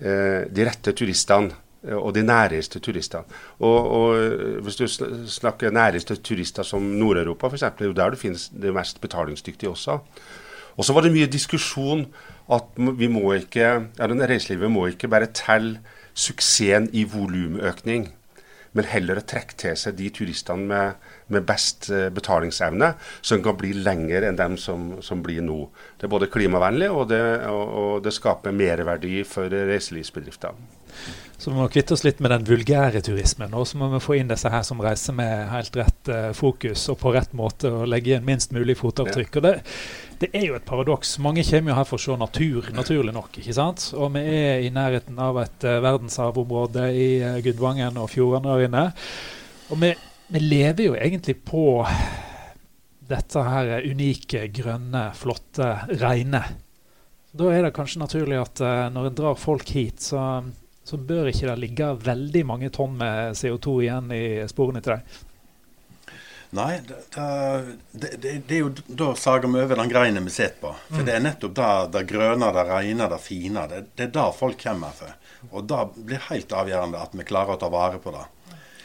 eh, 0.00 0.48
de 0.48 0.64
rette 0.64 0.96
turistene 0.96 1.52
Eh, 1.82 1.96
og 1.98 2.14
de 2.14 2.22
næreste 2.22 2.80
turistene. 2.80 3.24
Og, 3.58 3.90
og, 3.90 4.16
eh, 4.16 4.62
Hvis 4.62 4.76
du 4.76 4.86
snakker 5.26 5.70
næreste 5.70 6.16
turister 6.16 6.62
som 6.62 6.82
Nord-Europa 6.82 7.46
f.eks., 7.46 7.60
det 7.60 7.80
er 7.80 7.90
jo 7.90 7.92
der 7.92 8.10
du 8.10 8.16
finnes 8.16 8.48
det 8.48 8.74
mest 8.74 9.00
betalingsdyktige 9.00 9.70
også. 9.70 9.98
Og 10.76 10.84
så 10.84 10.92
var 10.92 11.02
det 11.02 11.12
mye 11.12 11.26
diskusjon 11.26 12.06
at 12.52 12.64
vi 12.76 13.06
må 13.06 13.32
ikke, 13.32 13.68
ja, 13.98 14.06
reiselivet 14.06 14.70
må 14.70 14.86
ikke 14.86 15.08
bare 15.08 15.26
telle 15.26 15.80
suksessen 16.14 16.88
i 16.92 17.04
volumøkning, 17.04 18.12
men 18.76 18.88
heller 18.88 19.20
å 19.20 19.24
trekke 19.28 19.56
til 19.60 19.78
seg 19.78 19.96
de 19.98 20.08
turistene 20.14 20.68
med, 20.68 21.08
med 21.32 21.46
best 21.48 21.90
eh, 21.92 22.08
betalingsevne, 22.14 22.92
som 23.20 23.42
kan 23.44 23.58
bli 23.60 23.74
lenger 23.76 24.28
enn 24.28 24.38
dem 24.40 24.58
som, 24.60 24.94
som 25.04 25.24
blir 25.24 25.44
nå. 25.44 25.66
Det 26.00 26.08
er 26.08 26.14
både 26.14 26.30
klimavennlig 26.32 26.90
og 26.92 27.10
det, 27.12 27.22
og, 27.50 27.64
og 27.82 28.06
det 28.06 28.14
skaper 28.16 28.56
merverdi 28.56 29.20
for 29.28 29.52
reiselivsbedriftene. 29.52 30.80
Så 31.42 31.50
vi 31.50 31.56
må 31.56 31.66
kvitte 31.72 31.96
oss 31.96 32.04
litt 32.06 32.20
med 32.22 32.30
den 32.30 32.44
vulgære 32.46 33.00
turismen. 33.02 33.54
Og 33.58 33.64
så 33.66 33.78
må 33.80 33.88
vi 33.90 33.98
få 34.04 34.14
inn 34.20 34.28
disse 34.30 34.50
her 34.52 34.62
som 34.66 34.82
reiser 34.84 35.16
med 35.16 35.48
helt 35.50 35.74
rett 35.80 36.10
uh, 36.12 36.28
fokus 36.36 36.84
og 36.92 37.00
på 37.00 37.14
rett 37.16 37.32
måte 37.34 37.72
og 37.72 37.88
legge 37.90 38.12
igjen 38.12 38.28
minst 38.28 38.54
mulig 38.54 38.76
fotavtrykk. 38.78 39.40
Og 39.40 39.46
det, 39.48 39.54
det, 40.22 40.30
er 40.36 40.46
jo 40.48 40.56
et 40.56 40.66
paradoks. 40.68 41.16
Mange 41.22 41.44
kommer 41.46 41.72
jo 41.72 41.76
her 41.78 41.88
for 41.88 41.98
å 41.98 42.04
se 42.04 42.16
natur, 42.20 42.70
naturlig 42.76 43.14
nok. 43.16 43.36
ikke 43.42 43.56
sant? 43.56 43.88
Og 43.98 44.14
vi 44.16 44.22
er 44.22 44.64
i 44.64 44.72
nærheten 44.74 45.18
av 45.20 45.40
et 45.42 45.66
uh, 45.68 45.80
verdensarvområde 45.84 46.88
i 46.94 47.08
uh, 47.22 47.38
Gudvangen 47.44 48.00
og 48.00 48.10
fjordene 48.12 48.56
der 48.56 48.66
inne. 48.68 48.84
Og 49.72 49.82
vi, 49.82 49.92
vi 50.32 50.44
lever 50.46 50.90
jo 50.90 50.96
egentlig 50.96 51.36
på 51.46 51.66
dette 53.12 53.44
her 53.44 53.84
unike, 53.84 54.46
grønne, 54.54 55.08
flotte, 55.18 55.74
reine. 56.00 56.42
Da 57.32 57.52
er 57.52 57.66
det 57.66 57.76
kanskje 57.76 58.00
naturlig 58.00 58.38
at 58.40 58.60
når 58.92 59.08
en 59.08 59.16
drar 59.16 59.38
folk 59.40 59.68
hit, 59.72 60.00
så 60.04 60.42
så 60.84 60.98
bør 60.98 61.30
ikke 61.30 61.46
det 61.46 61.60
ligge 61.62 61.90
veldig 62.02 62.42
mange 62.46 62.70
tonn 62.74 62.96
med 62.98 63.36
CO2 63.38 63.76
igjen 63.84 64.10
i 64.14 64.24
sporene 64.50 64.82
til 64.82 64.96
deg. 64.96 65.20
Nei, 66.52 66.80
det, 66.88 66.96
det, 67.92 68.16
det, 68.20 68.32
det, 68.48 68.54
er 68.54 68.58
jo 68.58 68.72
da 68.86 69.14
sager 69.16 69.48
vi 69.48 69.62
over 69.62 69.78
den 69.80 69.88
greina 69.88 70.20
vi 70.20 70.30
sitter 70.30 70.58
på. 70.60 70.72
For 70.90 71.00
mm. 71.00 71.06
det 71.08 71.12
er 71.16 71.22
nettopp 71.24 71.54
det, 71.56 71.68
det 71.94 72.02
grønne, 72.10 72.50
det 72.52 72.64
rene, 72.68 73.06
det 73.08 73.18
fine. 73.24 73.62
Det, 73.70 73.78
det 73.96 74.04
er 74.10 74.12
det 74.18 74.26
folk 74.36 74.60
kommer 74.60 74.92
for. 74.92 75.14
Og 75.48 75.64
det 75.70 75.78
blir 75.96 76.26
helt 76.28 76.52
avgjørende 76.52 77.00
at 77.00 77.16
vi 77.16 77.26
klarer 77.26 77.56
å 77.56 77.60
ta 77.62 77.70
vare 77.72 78.02
på 78.04 78.12
det. 78.12 78.26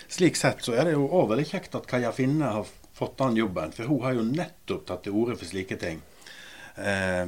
Slik 0.07 0.39
sett 0.39 0.63
så 0.63 0.77
er 0.77 0.87
det 0.87 0.95
jo 0.95 1.09
òg 1.11 1.27
veldig 1.33 1.47
kjekt 1.49 1.75
at 1.75 1.89
Kaja 1.91 2.13
Finne 2.15 2.53
har 2.55 2.71
fått 2.95 3.17
den 3.19 3.35
jobben. 3.41 3.75
For 3.75 3.91
hun 3.91 3.99
har 4.05 4.15
jo 4.15 4.23
nettopp 4.29 4.87
tatt 4.87 5.03
til 5.03 5.19
orde 5.19 5.35
for 5.35 5.51
slike 5.51 5.75
ting 5.81 5.99
eh, 6.79 7.27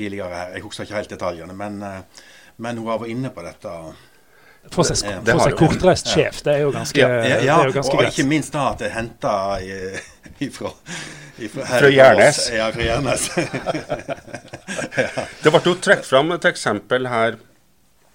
tidligere 0.00 0.32
her. 0.32 0.56
Jeg 0.56 0.64
husker 0.64 0.88
ikke 0.88 1.02
helt 1.02 1.12
detaljene, 1.12 1.60
men, 1.60 1.80
eh, 1.84 2.24
men 2.56 2.80
hun 2.80 2.88
har 2.88 3.04
vært 3.04 3.12
inne 3.18 3.36
på 3.36 3.44
dette. 3.44 3.76
Få 4.72 4.82
seg, 4.86 5.04
få 5.26 5.36
seg 5.38 5.58
kortreist 5.58 6.08
sjef, 6.10 6.40
det 6.46 6.56
er 6.56 6.62
jo 6.64 6.70
ganske, 6.74 6.98
ja, 6.98 7.08
ja, 7.28 7.36
ja 7.44 7.56
jo 7.68 7.74
ganske 7.76 7.92
og 7.92 8.00
greit. 8.00 8.14
ikke 8.14 8.26
minst 8.26 8.54
da 8.54 8.70
at 8.72 8.80
det 8.80 8.88
er 8.88 8.94
henta 8.96 9.34
ifra 10.42 10.72
fra 11.38 11.90
Gjernes. 11.90 12.50
Ja, 12.54 12.72
fra 12.72 12.82
Gjernes. 12.82 13.30
det 15.42 15.50
ble 15.50 15.60
jo 15.64 15.74
trukket 15.74 16.06
fram 16.06 16.32
et 16.36 16.46
eksempel 16.48 17.08
her, 17.10 17.38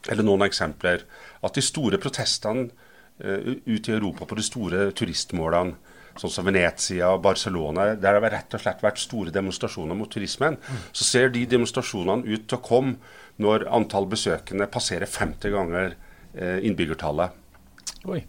eller 0.07 0.25
noen 0.25 0.45
eksempler, 0.47 1.03
at 1.43 1.55
de 1.55 1.63
store 1.63 1.99
protestene 2.01 2.69
uh, 2.69 3.55
ute 3.67 3.91
i 3.91 3.97
Europa 3.97 4.27
på 4.27 4.39
de 4.39 4.47
store 4.47 4.89
turistmålene, 4.95 5.75
sånn 6.19 6.33
som 6.33 6.47
Venezia 6.47 7.13
og 7.13 7.21
Barcelona, 7.23 7.93
der 7.93 8.17
det 8.17 8.25
har 8.25 8.33
rett 8.33 8.55
og 8.55 8.61
slett 8.63 8.81
vært 8.83 8.99
store 8.99 9.31
demonstrasjoner 9.31 9.95
mot 9.95 10.09
turismen, 10.11 10.57
mm. 10.59 10.79
så 10.91 11.03
ser 11.07 11.31
de 11.31 11.45
demonstrasjonene 11.47 12.27
ut 12.27 12.47
til 12.49 12.57
å 12.57 12.65
komme 12.65 12.97
når 13.39 13.69
antall 13.71 14.09
besøkende 14.11 14.67
passerer 14.71 15.07
50 15.07 15.53
ganger 15.53 15.93
Eh, 15.93 16.08
innbyggertallet. 16.37 17.35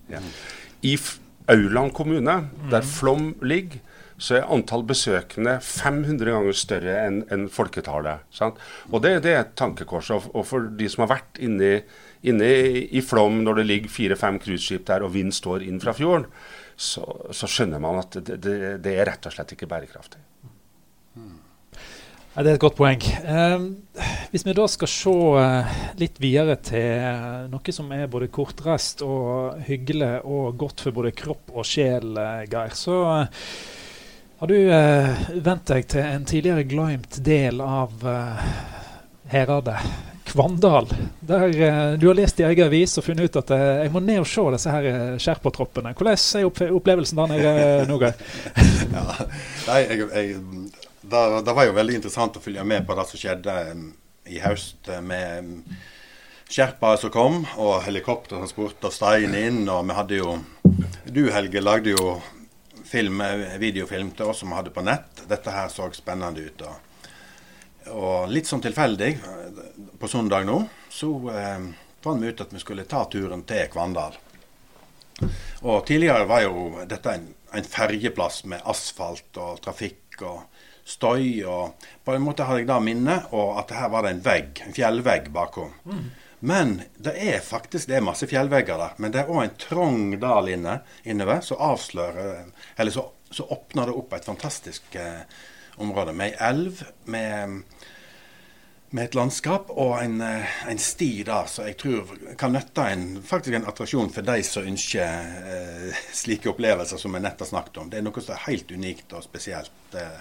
Ja. 0.08 0.20
I 0.82 0.96
Auland 1.50 1.92
kommune, 1.94 2.36
der 2.70 2.84
mm. 2.84 2.86
Flom 2.86 3.34
ligger, 3.42 3.80
så 4.20 4.36
er 4.36 4.50
antall 4.52 4.82
besøkende 4.84 5.56
500 5.64 6.28
ganger 6.28 6.56
større 6.56 6.96
enn 7.06 7.22
en 7.32 7.46
folketallet. 7.52 8.26
Sant? 8.36 8.58
Og 8.90 9.00
det, 9.04 9.14
det, 9.24 9.32
er 9.32 9.44
et 9.46 9.54
tankekors. 9.56 10.10
Og, 10.12 10.42
for 10.46 10.68
de 10.76 10.88
som 10.92 11.06
har 11.06 11.14
vært 11.14 11.40
inne, 11.40 11.70
inne 12.20 12.50
i 12.84 13.00
Flom 13.04 13.40
når 13.46 13.62
det 13.62 13.68
ligger 13.70 13.94
fire-fem 13.94 14.40
cruiseskip 14.42 14.84
der 14.90 15.06
og 15.06 15.14
vind 15.16 15.32
står 15.36 15.64
inn 15.64 15.80
fra 15.80 15.96
fjorden, 15.96 16.28
så, 16.76 17.04
så 17.36 17.48
skjønner 17.48 17.80
man 17.80 18.02
at 18.02 18.20
det, 18.20 18.36
det, 18.44 18.58
det, 18.84 18.92
er 18.96 19.08
rett 19.08 19.28
og 19.28 19.34
slett 19.34 19.56
ikke 19.56 19.68
bærekraftig. 19.70 20.20
Ja, 22.30 22.44
det 22.46 22.52
er 22.52 22.56
et 22.60 22.62
godt 22.62 22.76
poeng. 22.78 23.00
Eh, 23.02 23.62
hvis 24.30 24.44
vi 24.46 24.52
da 24.54 24.64
skal 24.70 24.88
se 24.90 25.12
eh, 25.40 25.70
litt 25.98 26.20
videre 26.22 26.54
til 26.62 27.48
noe 27.50 27.72
som 27.74 27.88
er 27.90 28.10
både 28.10 28.28
kortreist 28.30 29.02
og 29.02 29.58
hyggelig 29.66 30.20
og 30.22 30.54
godt 30.60 30.84
for 30.84 30.94
både 30.94 31.10
kropp 31.18 31.50
og 31.50 31.66
sjel, 31.66 32.12
eh, 32.14 32.44
Geir, 32.52 32.76
så 32.78 33.00
eh, 33.16 33.48
har 34.40 34.52
du 34.52 34.54
eh, 34.56 35.24
vent 35.42 35.72
deg 35.72 35.88
til 35.90 36.06
en 36.06 36.28
tidligere 36.30 36.68
glemt 36.70 37.18
del 37.26 37.58
av 37.64 38.06
eh, 38.06 38.46
Heradet. 39.34 39.80
Kvandal. 40.30 40.86
Der 41.26 41.48
eh, 41.50 41.80
du 41.98 42.06
har 42.12 42.14
lest 42.14 42.38
i 42.38 42.46
egen 42.46 42.70
avis 42.70 42.94
og 42.94 43.08
funnet 43.08 43.26
ut 43.26 43.40
at 43.42 43.50
jeg 43.58 43.90
må 43.90 44.04
ned 44.06 44.22
og 44.22 44.30
se 44.30 44.46
disse 44.54 44.76
her 44.76 45.18
Sherpa-troppene. 45.18 45.96
Hvordan 45.98 46.14
er 46.14 46.78
opplevelsen 46.78 47.18
der 47.24 47.34
nede 47.34 47.90
nå, 47.90 47.98
Geir? 48.04 48.22
ja, 48.94 49.04
nei, 49.66 49.82
jeg, 49.90 50.06
jeg 50.14 50.79
det, 51.10 51.22
det, 51.46 51.54
var 51.56 51.68
jo 51.68 51.76
veldig 51.76 51.96
interessant 51.98 52.36
å 52.38 52.42
følge 52.42 52.64
med 52.66 52.86
på 52.88 52.96
det 52.98 53.06
som 53.10 53.20
skjedde 53.20 53.56
um, 53.70 53.86
i 54.30 54.40
høst 54.42 54.90
uh, 54.90 55.00
med 55.04 55.64
Sherpaer 56.50 56.98
som 56.98 57.12
kom, 57.14 57.40
og 57.62 57.84
helikoptertransport 57.86 58.86
og 58.88 58.94
stein 58.94 59.36
inn. 59.38 59.62
Og 59.70 59.86
vi 59.86 59.98
hadde 59.98 60.20
jo 60.20 60.38
Du, 61.10 61.24
Helge, 61.34 61.62
lagde 61.62 61.94
jo 61.94 62.14
film, 62.86 63.22
uh, 63.22 63.58
videofilm 63.62 64.12
til 64.16 64.32
oss 64.32 64.42
som 64.42 64.52
vi 64.52 64.58
hadde 64.60 64.74
på 64.74 64.84
nett. 64.86 65.24
Dette 65.30 65.54
her 65.54 65.70
så 65.72 65.90
spennende 65.94 66.46
ut. 66.46 66.64
Og, 66.66 67.12
og 67.94 68.32
litt 68.32 68.50
sånn 68.50 68.62
tilfeldig, 68.64 69.12
uh, 69.24 69.70
på 70.00 70.08
søndag 70.08 70.46
nå, 70.48 70.62
så 70.88 71.10
eh, 71.28 71.64
fant 72.00 72.22
vi 72.22 72.30
ut 72.32 72.40
at 72.40 72.52
vi 72.54 72.60
skulle 72.62 72.86
ta 72.88 73.04
turen 73.12 73.42
til 73.48 73.66
Kvandal. 73.72 74.16
Og 75.68 75.84
tidligere 75.86 76.24
var 76.24 76.46
jo 76.46 76.70
dette 76.88 77.12
en, 77.12 77.26
en 77.52 77.66
ferjeplass 77.68 78.46
med 78.48 78.64
asfalt 78.64 79.36
og 79.36 79.60
trafikk 79.60 80.22
og 80.24 80.59
støy. 80.90 81.44
og 81.46 81.86
På 82.04 82.16
en 82.16 82.24
måte 82.24 82.48
hadde 82.48 82.64
jeg 82.64 82.70
da 82.70 82.80
minnet, 82.82 83.30
og 83.36 83.60
at 83.62 83.76
her 83.76 83.92
var 83.92 84.06
det 84.06 84.16
en 84.16 84.24
vegg, 84.26 84.64
en 84.66 84.76
fjellvegg 84.76 85.30
bakom. 85.34 85.72
Mm. 85.84 86.10
Men 86.40 86.74
det 86.96 87.14
er 87.20 87.40
faktisk 87.44 87.88
det 87.90 87.98
er 87.98 88.04
masse 88.04 88.26
fjellvegger 88.26 88.80
der. 88.80 88.98
Men 88.98 89.12
det 89.14 89.22
er 89.22 89.32
òg 89.32 89.42
en 89.44 89.56
trang 89.60 90.04
dal 90.22 90.48
inne, 90.48 90.80
innover 91.04 91.42
som 91.44 91.60
avslører 91.60 92.46
Eller 92.76 92.94
så 92.94 93.10
så 93.30 93.44
åpner 93.46 93.86
det 93.86 93.94
opp 93.94 94.12
et 94.12 94.26
fantastisk 94.26 94.94
eh, 94.98 95.22
område 95.78 96.12
med 96.12 96.32
ei 96.32 96.48
elv. 96.50 96.82
med 97.04 97.62
med 98.90 99.04
et 99.04 99.14
landskap 99.14 99.68
og 99.70 99.92
en, 100.02 100.20
eh, 100.20 100.54
en, 100.66 100.78
sti 100.82 101.22
der 101.22 101.46
som 101.46 101.68
jeg 101.68 101.76
tror 101.78 102.08
kan 102.38 102.50
nytte 102.50 102.82
en, 102.90 103.04
faktisk 103.22 103.54
en 103.54 103.68
attraksjon 103.70 104.10
for 104.10 104.26
de 104.26 104.42
som 104.42 104.66
ønsker 104.66 105.28
eh, 105.54 106.00
slike 106.22 106.50
opplevelser 106.50 106.98
som 106.98 107.14
vi 107.14 107.20
nettopp 107.22 107.52
snakket 107.52 107.78
om. 107.78 107.90
Det 107.90 108.00
er 108.00 108.02
noe 108.02 108.24
som 108.24 108.34
er 108.34 108.42
helt 108.48 108.72
unikt 108.74 109.14
og 109.14 109.22
spesielt. 109.22 109.94
Eh, 109.94 110.18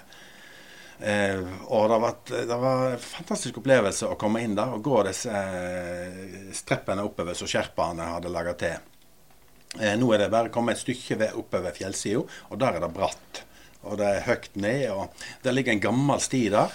eh, 1.02 1.40
og 1.66 1.88
det 1.90 1.98
var, 2.02 2.14
det 2.28 2.58
var, 2.64 2.84
en 2.92 3.02
fantastisk 3.02 3.60
opplevelse 3.60 4.08
å 4.10 4.18
komme 4.20 4.42
inn 4.44 4.56
der 4.58 4.76
og 4.76 4.84
gå 4.84 5.02
disse 5.08 5.34
eh, 5.34 6.50
streppene 6.56 7.04
oppover 7.06 7.38
som 7.38 7.50
sherpaene 7.50 8.12
hadde 8.14 8.32
laga 8.32 8.56
til. 8.60 8.90
Eh, 9.78 9.94
nå 9.98 10.10
er 10.14 10.24
det 10.24 10.32
bare 10.32 10.52
kommet 10.52 10.78
et 10.78 10.84
stykke 10.84 11.32
oppover 11.38 11.74
fjellsida, 11.76 12.24
og 12.50 12.60
der 12.60 12.78
er 12.78 12.84
det 12.84 12.92
bratt. 12.94 13.44
Og 13.86 13.96
det 14.00 14.08
er 14.12 14.26
høyt 14.26 14.56
ned, 14.60 14.86
og 14.92 15.26
det 15.44 15.54
ligger 15.54 15.76
en 15.76 15.84
gammel 15.84 16.20
sti 16.20 16.42
der. 16.52 16.74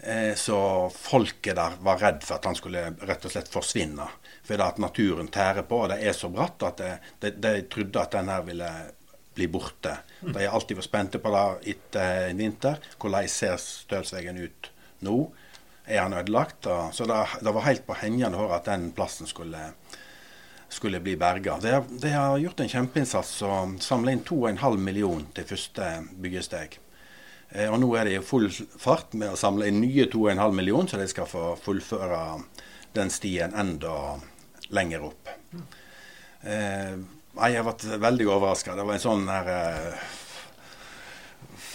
Eh, 0.00 0.34
så 0.38 0.88
folket 0.94 1.58
der 1.58 1.76
var 1.84 2.00
redd 2.00 2.22
for 2.24 2.38
at 2.38 2.46
han 2.48 2.56
skulle 2.56 2.86
rett 3.04 3.26
og 3.26 3.34
slett 3.34 3.50
forsvinne. 3.52 4.06
Fordi 4.46 4.64
at 4.64 4.80
naturen 4.80 5.28
tærer 5.28 5.66
på, 5.68 5.82
og 5.84 5.92
det 5.92 6.00
er 6.00 6.16
så 6.16 6.30
bratt 6.32 6.62
at 6.66 6.80
de, 6.80 6.94
de, 7.20 7.34
de 7.36 7.52
trodde 7.70 8.00
at 8.00 8.16
den 8.16 8.32
her 8.32 8.46
ville 8.46 8.70
bli 9.40 9.48
borte. 9.48 9.96
De 10.20 10.44
har 10.44 10.52
alltid 10.52 10.78
vært 10.78 10.90
spente 10.90 11.20
på 11.22 11.32
det 11.32 11.44
etter 11.72 12.28
en 12.28 12.40
vinter. 12.40 12.80
Hvordan 13.00 13.28
ser 13.32 13.56
stølsveggen 13.62 14.40
ut 14.44 14.70
nå? 15.06 15.16
Er 15.88 16.04
han 16.04 16.14
ødelagt? 16.14 16.68
Så 16.92 17.08
det, 17.08 17.18
det 17.40 17.54
var 17.56 17.66
helt 17.66 17.86
på 17.88 17.96
hengende 18.02 18.38
håret 18.38 18.60
at 18.60 18.68
den 18.68 18.90
plassen 18.94 19.26
skulle, 19.30 19.72
skulle 20.68 21.00
bli 21.02 21.16
berga. 21.18 21.56
De, 21.62 21.72
de, 22.02 22.12
har 22.14 22.38
gjort 22.38 22.60
en 22.60 22.70
kjempeinnsats 22.70 23.32
og 23.48 23.80
samla 23.82 24.14
inn 24.14 24.24
2,5 24.28 24.76
millioner 24.78 25.32
til 25.34 25.48
første 25.48 25.88
byggesteg. 26.20 26.76
Eh, 27.50 27.66
og 27.66 27.80
nå 27.82 27.88
er 27.98 28.06
de 28.06 28.18
i 28.18 28.24
full 28.24 28.50
fart 28.52 29.16
med 29.18 29.32
å 29.32 29.40
samle 29.40 29.70
inn 29.70 29.80
nye 29.82 30.06
2,5 30.12 30.54
millioner, 30.54 30.92
så 30.92 31.00
de 31.00 31.08
skal 31.10 31.30
få 31.30 31.54
fullføre 31.64 32.20
den 32.94 33.10
stien 33.10 33.56
enda 33.58 34.20
lenger 34.70 35.08
opp. 35.08 35.32
Eh, 36.40 37.00
jeg 37.48 37.60
har 37.60 37.68
vært 37.70 37.84
veldig 38.02 38.26
overraska. 38.28 38.76
Det 38.76 38.84
var 38.84 38.96
en 38.96 39.02
sånn 39.02 39.28
her 39.30 39.50
eh, 39.54 40.08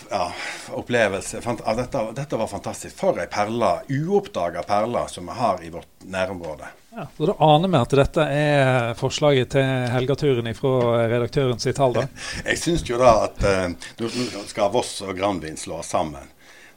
ja, 0.09 0.33
opplevelse. 0.71 1.41
Dette, 1.75 2.07
dette, 2.15 2.37
var 2.37 2.47
fantastisk. 2.47 2.95
For 2.97 3.19
ei 3.21 3.27
perle, 3.31 3.71
uoppdaga 3.89 4.63
perle 4.67 5.05
som 5.09 5.29
vi 5.29 5.37
har 5.39 5.63
i 5.63 5.71
vårt 5.73 6.05
nærområde. 6.05 6.69
Ja, 6.95 7.07
så 7.17 7.25
Da 7.25 7.35
aner 7.43 7.67
vi 7.67 7.81
at 7.81 7.97
dette 7.99 8.27
er 8.31 8.93
forslaget 8.95 9.51
til 9.57 9.71
helgaturen 9.91 10.53
fra 10.55 11.07
redaktøren 11.11 11.59
sitt 11.59 11.75
tall, 11.81 11.97
da? 11.97 12.05
Jeg 12.49 12.61
syns 12.61 12.85
jo 12.87 12.99
da 13.01 13.11
at 13.25 13.43
uh, 13.43 14.07
skal 14.47 14.71
Voss 14.71 15.01
og 15.03 15.15
Granvin 15.17 15.59
slås 15.59 15.91
sammen. 15.91 16.31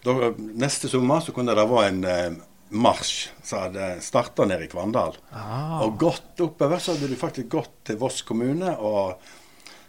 Da, 0.05 0.33
neste 0.59 0.91
sommer 0.91 1.23
så 1.23 1.35
kunne 1.37 1.55
det 1.55 1.69
vært 1.71 1.93
en 1.93 2.05
uh, 2.09 2.45
marsj 2.71 3.29
som 3.43 3.67
hadde 3.67 3.91
starta 4.05 4.45
nede 4.49 4.67
i 4.67 4.71
Kvandal. 4.71 5.17
Ah. 5.33 5.81
Og 5.87 5.99
gått 6.01 6.41
oppover, 6.45 6.79
så 6.79 6.95
hadde 6.95 7.11
du 7.11 7.19
faktisk 7.19 7.49
gått 7.59 7.75
til 7.89 8.01
Voss 8.01 8.23
kommune 8.27 8.77
og 8.77 9.19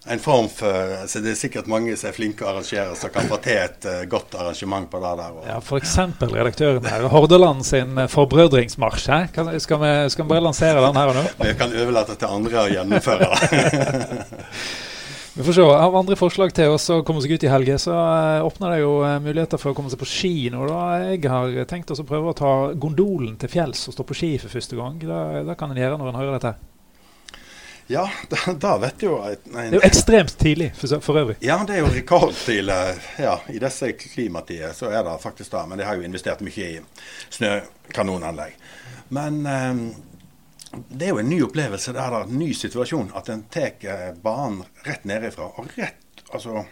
en 0.07 0.19
form 0.19 0.47
for 0.47 1.07
så 1.07 1.19
Det 1.19 1.33
er 1.33 1.37
sikkert 1.37 1.67
mange 1.67 1.93
som 1.99 2.09
er 2.09 2.15
flinke 2.15 2.45
å 2.45 2.53
arrangere, 2.53 2.95
som 2.97 3.11
kan 3.13 3.27
få 3.29 3.37
til 3.43 3.59
et 3.59 3.85
uh, 3.85 4.03
godt 4.09 4.37
arrangement 4.39 4.87
på 4.89 5.01
det 5.03 5.11
der. 5.19 5.39
Ja, 5.49 5.57
F.eks. 5.59 5.95
redaktøren 6.23 6.87
her. 6.87 7.07
Hordaland 7.11 7.65
sin 7.67 7.99
uh, 7.99 8.07
forbrødringsmarsj. 8.09 9.09
Skal, 9.33 9.51
vi, 9.51 9.59
skal 9.67 10.25
vi 10.25 10.29
bare 10.31 10.45
lansere 10.47 10.85
den 10.87 11.01
her 11.01 11.11
og 11.11 11.19
nå? 11.19 11.25
Vi 11.43 11.55
kan 11.59 11.75
overlate 11.75 12.15
til 12.15 12.37
andre 12.39 12.63
å 12.63 12.69
gjennomføre 12.71 13.27
det. 13.27 14.23
vi 15.39 15.43
får 15.47 15.53
se. 15.53 15.61
Av 15.61 15.95
andre 15.95 16.17
forslag 16.19 16.51
til 16.55 16.73
oss 16.75 16.89
å 16.91 16.97
komme 17.07 17.21
seg 17.23 17.37
ut 17.37 17.43
i 17.47 17.51
helge, 17.51 17.77
så 17.79 17.93
uh, 17.95 18.47
åpner 18.47 18.73
det 18.75 18.81
jo 18.81 18.91
muligheter 19.23 19.61
for 19.61 19.71
å 19.71 19.77
komme 19.77 19.91
seg 19.91 20.01
på 20.01 20.07
ski 20.11 20.33
nå. 20.51 20.65
da. 20.67 20.81
Jeg 21.13 21.23
har 21.31 21.61
tenkt 21.69 21.93
oss 21.95 22.01
å 22.03 22.07
prøve 22.09 22.33
å 22.33 22.35
ta 22.35 22.55
gondolen 22.75 23.37
til 23.39 23.51
fjells 23.53 23.85
og 23.87 23.95
stå 23.95 24.03
på 24.09 24.17
ski 24.19 24.33
for 24.41 24.51
første 24.51 24.75
gang. 24.75 24.99
Det 24.99 25.55
kan 25.55 25.71
en 25.71 25.79
gjøre 25.79 26.01
når 26.01 26.11
en 26.11 26.19
hører 26.19 26.35
dette. 26.35 26.57
Ja, 27.89 28.03
da, 28.29 28.53
da 28.53 28.75
vet 28.83 29.01
jo 29.01 29.15
nei, 29.23 29.37
Det 29.47 29.63
er 29.63 29.79
jo 29.79 29.85
ekstremt 29.87 30.35
tidlig 30.37 30.67
for, 30.77 30.99
for, 31.01 31.17
øvrig. 31.23 31.39
Ja, 31.41 31.55
det 31.65 31.77
er 31.77 31.81
jo 31.81 31.93
rekordtidlig. 31.95 32.75
Ja, 33.17 33.39
I 33.49 33.63
disse 33.63 33.93
klimatider 33.97 34.75
så 34.77 34.91
er 34.91 35.07
det 35.07 35.15
faktisk 35.23 35.55
det. 35.55 35.63
Men 35.71 35.79
de 35.79 35.87
har 35.87 35.97
jo 35.97 36.05
investert 36.05 36.43
mye 36.45 36.67
i 36.67 36.83
snøkanonanlegg. 37.33 38.59
Men 39.15 39.41
um, 39.47 39.81
det 40.71 41.05
er 41.05 41.15
jo 41.15 41.21
en 41.21 41.29
ny 41.29 41.39
opplevelse. 41.43 41.93
Det 41.95 42.01
er 42.03 42.15
en 42.19 42.35
ny 42.39 42.49
situasjon. 42.53 43.11
At 43.17 43.29
en 43.33 43.45
tar 43.51 44.13
banen 44.21 44.63
rett 44.85 45.07
nedifra 45.09 45.49
og 45.49 45.71
rett 45.77 46.23
altså, 46.29 46.65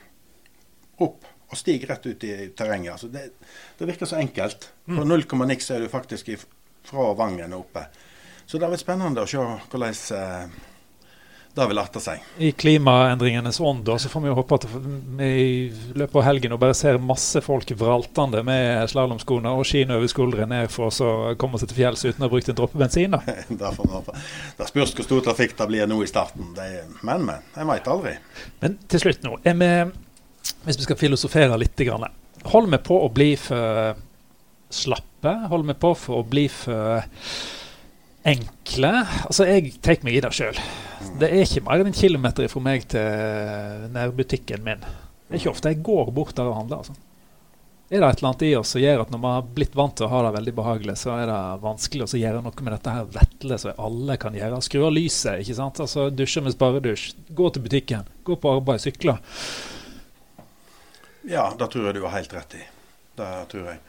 opp. 1.03 1.25
Og 1.47 1.57
stiger 1.57 1.93
rett 1.93 2.05
ut 2.05 2.23
i 2.27 2.35
terrenget. 2.57 2.91
Altså, 2.93 3.07
det, 3.07 3.29
det, 3.77 3.87
virker 3.87 4.09
så 4.09 4.19
enkelt. 4.19 4.69
På 4.85 4.99
mm. 4.99 5.07
null 5.07 5.23
komma 5.29 5.47
niks 5.47 5.71
er 5.71 5.83
du 5.83 5.89
faktisk 5.89 6.33
fra 6.87 7.13
Vangen 7.17 7.55
og 7.55 7.67
oppe. 7.67 7.87
Så 8.45 8.59
det 8.59 8.67
er 8.67 8.73
vært 8.75 8.83
spennende 8.83 9.23
å 9.23 9.29
se 9.29 9.39
hvordan 9.39 9.95
uh, 10.15 10.57
det 11.57 11.67
vil 11.71 11.81
arte 11.81 12.01
seg. 12.03 12.23
I 12.37 12.51
klimaendringenes 12.57 13.59
ånd 13.59 13.87
så 13.87 14.11
får 14.11 14.23
vi 14.23 14.29
jo 14.29 14.37
håpe 14.37 14.59
at 14.59 14.67
vi 14.69 15.27
i 15.27 15.55
løpet 15.97 16.19
av 16.21 16.25
helgen 16.27 16.55
og 16.55 16.61
bare 16.61 16.77
ser 16.77 16.99
masse 17.01 17.41
folk 17.43 17.71
vraltende 17.79 18.43
med 18.45 18.85
slalåmskoene 18.91 19.53
og 19.57 19.65
skiene 19.67 19.97
over 19.97 20.11
skuldrene 20.11 20.61
ned 20.61 20.71
for 20.73 20.93
å 20.93 21.35
komme 21.39 21.59
seg 21.59 21.71
til 21.71 21.81
fjells 21.81 22.05
uten 22.05 22.21
å 22.21 22.27
ha 22.27 22.31
brukt 22.31 22.49
en 22.51 22.57
dråpe 22.57 22.79
bensin. 22.79 23.17
da. 23.17 23.21
det 24.57 24.69
spørs 24.69 24.93
hvor 24.95 25.07
stor 25.07 25.25
trafikk 25.29 25.57
det 25.57 25.69
blir 25.71 25.89
nå 25.89 25.99
i 26.03 26.09
starten. 26.09 26.53
Det, 26.57 26.67
men, 27.01 27.25
men. 27.27 27.45
Jeg 27.57 27.69
veit 27.69 27.91
aldri. 27.91 28.17
Men 28.61 28.77
til 28.91 29.03
slutt 29.03 29.25
nå, 29.25 29.37
vi, 29.43 29.71
hvis 30.65 30.79
vi 30.79 30.87
skal 30.87 30.99
filosofere 30.99 31.59
litt 31.59 31.85
Holder 32.47 32.77
vi 32.77 32.83
på 32.85 32.97
å 33.01 33.09
bli 33.11 33.31
for 33.41 33.97
slappe? 34.69 35.33
Holder 35.49 35.73
vi 35.73 35.79
på 35.81 35.93
for 35.97 36.21
å 36.21 36.27
bli 36.27 36.45
for 36.51 37.01
enkle? 38.27 38.93
Altså, 39.27 39.47
jeg 39.49 39.77
tar 39.83 40.05
meg 40.05 40.19
i 40.19 40.23
det 40.23 40.33
sjøl. 40.35 40.61
Det 41.19 41.27
er 41.29 41.43
ikke 41.43 41.65
mer 41.65 41.81
enn 41.81 41.91
en 41.91 41.97
kilometer 41.97 42.47
fra 42.51 42.61
meg 42.63 42.87
til 42.91 43.91
nærbutikken 43.93 44.63
min. 44.65 44.81
Det 44.81 45.35
er 45.35 45.41
ikke 45.41 45.53
ofte 45.53 45.73
jeg 45.73 45.83
går 45.85 46.11
bort 46.15 46.35
der 46.37 46.49
og 46.49 46.57
handler. 46.61 46.83
altså. 46.83 46.95
Er 47.87 48.01
det 48.01 48.07
et 48.07 48.19
eller 48.19 48.29
annet 48.33 48.41
i 48.43 48.55
oss 48.59 48.73
som 48.73 48.81
gjør 48.81 49.01
at 49.05 49.11
når 49.13 49.19
man 49.23 49.35
har 49.37 49.45
blitt 49.55 49.75
vant 49.79 49.93
til 49.95 50.07
å 50.07 50.11
ha 50.11 50.19
det 50.25 50.33
veldig 50.35 50.53
behagelig, 50.57 50.97
så 50.99 51.13
er 51.15 51.29
det 51.29 51.39
vanskelig 51.63 52.03
å 52.03 52.19
gjøre 52.19 52.41
noe 52.43 52.65
med 52.65 52.73
dette 52.75 52.95
her 52.97 53.05
vetle 53.13 53.59
som 53.63 53.79
alle 53.85 54.17
kan 54.19 54.35
gjøre? 54.35 54.59
Skru 54.65 54.81
av 54.83 54.91
lyset, 54.91 55.39
ikke 55.43 55.55
sant? 55.55 55.79
Altså 55.85 56.09
Dusje 56.11 56.43
med 56.43 56.55
sparedusj. 56.55 57.05
Gå 57.37 57.47
til 57.55 57.63
butikken. 57.63 58.09
Gå 58.27 58.35
på 58.43 58.57
arbeid. 58.57 58.83
Sykle. 58.83 59.15
Ja, 61.27 61.47
det 61.59 61.69
tror 61.71 61.87
jeg 61.87 61.95
du 61.95 62.03
har 62.03 62.17
helt 62.17 62.35
rett 62.35 62.57
i. 62.59 62.65
Det 63.19 63.31
tror 63.53 63.71
jeg. 63.71 63.79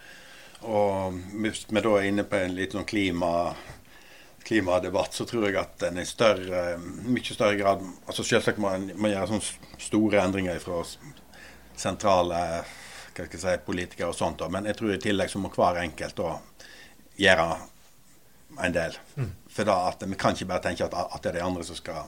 Og 0.66 1.18
hvis 1.42 1.66
vi 1.66 1.83
da 1.83 1.97
er 1.99 2.07
inne 2.09 2.27
på 2.27 2.38
en 2.38 2.55
litt 2.55 2.75
sånn 2.75 2.87
klima 2.87 3.33
klimadebatt, 4.49 5.13
så 5.15 5.27
tror 5.29 5.45
jeg 5.49 5.59
at 5.61 5.83
en 5.91 6.01
i 6.01 6.07
større, 6.09 6.79
mye 6.81 7.35
større 7.35 7.59
grad 7.61 7.83
altså 8.07 8.25
Selvsagt 8.25 8.61
må 8.63 8.73
man 8.73 9.13
gjøre 9.13 9.29
sånne 9.29 9.81
store 9.83 10.23
endringer 10.25 10.61
fra 10.63 10.81
sentrale 11.79 12.43
hva 13.19 13.27
skal 13.27 13.35
jeg 13.35 13.43
si, 13.43 13.65
politikere 13.67 14.13
og 14.13 14.17
sånt, 14.17 14.45
men 14.53 14.69
jeg 14.71 14.79
tror 14.79 14.95
i 14.95 15.01
tillegg 15.03 15.31
så 15.33 15.41
må 15.43 15.51
hver 15.51 15.81
enkelt 15.83 16.17
da 16.21 16.37
gjøre 17.19 17.49
en 18.63 18.75
del. 18.75 18.95
Mm. 19.19 19.33
For 19.53 19.67
da 19.69 19.75
at 19.89 20.05
vi 20.07 20.19
kan 20.19 20.37
ikke 20.37 20.49
bare 20.53 20.65
tenke 20.69 20.87
at, 20.87 20.95
at, 20.95 21.19
det 21.23 21.33
er 21.33 21.41
de 21.41 21.47
andre 21.47 21.67
som 21.67 21.79
skal 21.79 22.07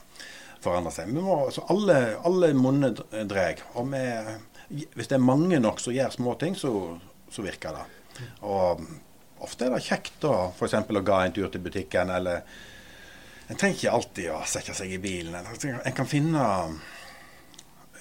forandre 0.62 0.92
seg. 0.94 1.10
Vi 1.10 1.24
må, 1.24 1.36
så 1.50 1.64
alle, 1.72 1.98
alle 2.26 2.52
monner 2.54 2.94
drar. 3.28 3.62
Og 3.80 3.90
vi, 3.90 4.86
hvis 4.94 5.10
det 5.10 5.18
er 5.18 5.24
mange 5.24 5.60
nok 5.62 5.82
som 5.82 5.94
gjør 5.96 6.14
små 6.14 6.36
ting, 6.40 6.56
så, 6.58 6.72
så 7.32 7.44
virker 7.44 7.80
det. 7.80 7.86
Og 8.46 8.84
ofte 9.46 9.66
er 9.66 9.74
det 9.74 9.84
kjekt 9.86 10.26
å 10.28 10.34
f.eks. 10.52 10.76
å 10.76 11.02
ga 11.06 11.24
en 11.24 11.34
tur 11.36 11.48
til 11.52 11.64
butikken, 11.64 12.12
eller 12.16 12.44
En 13.50 13.58
trenger 13.58 13.74
ikke 13.74 13.90
alltid 13.96 14.26
å 14.30 14.36
sette 14.46 14.74
seg 14.78 14.92
i 14.94 15.00
bilen. 15.02 15.34
En 15.34 15.94
kan 15.96 16.06
finne 16.06 16.42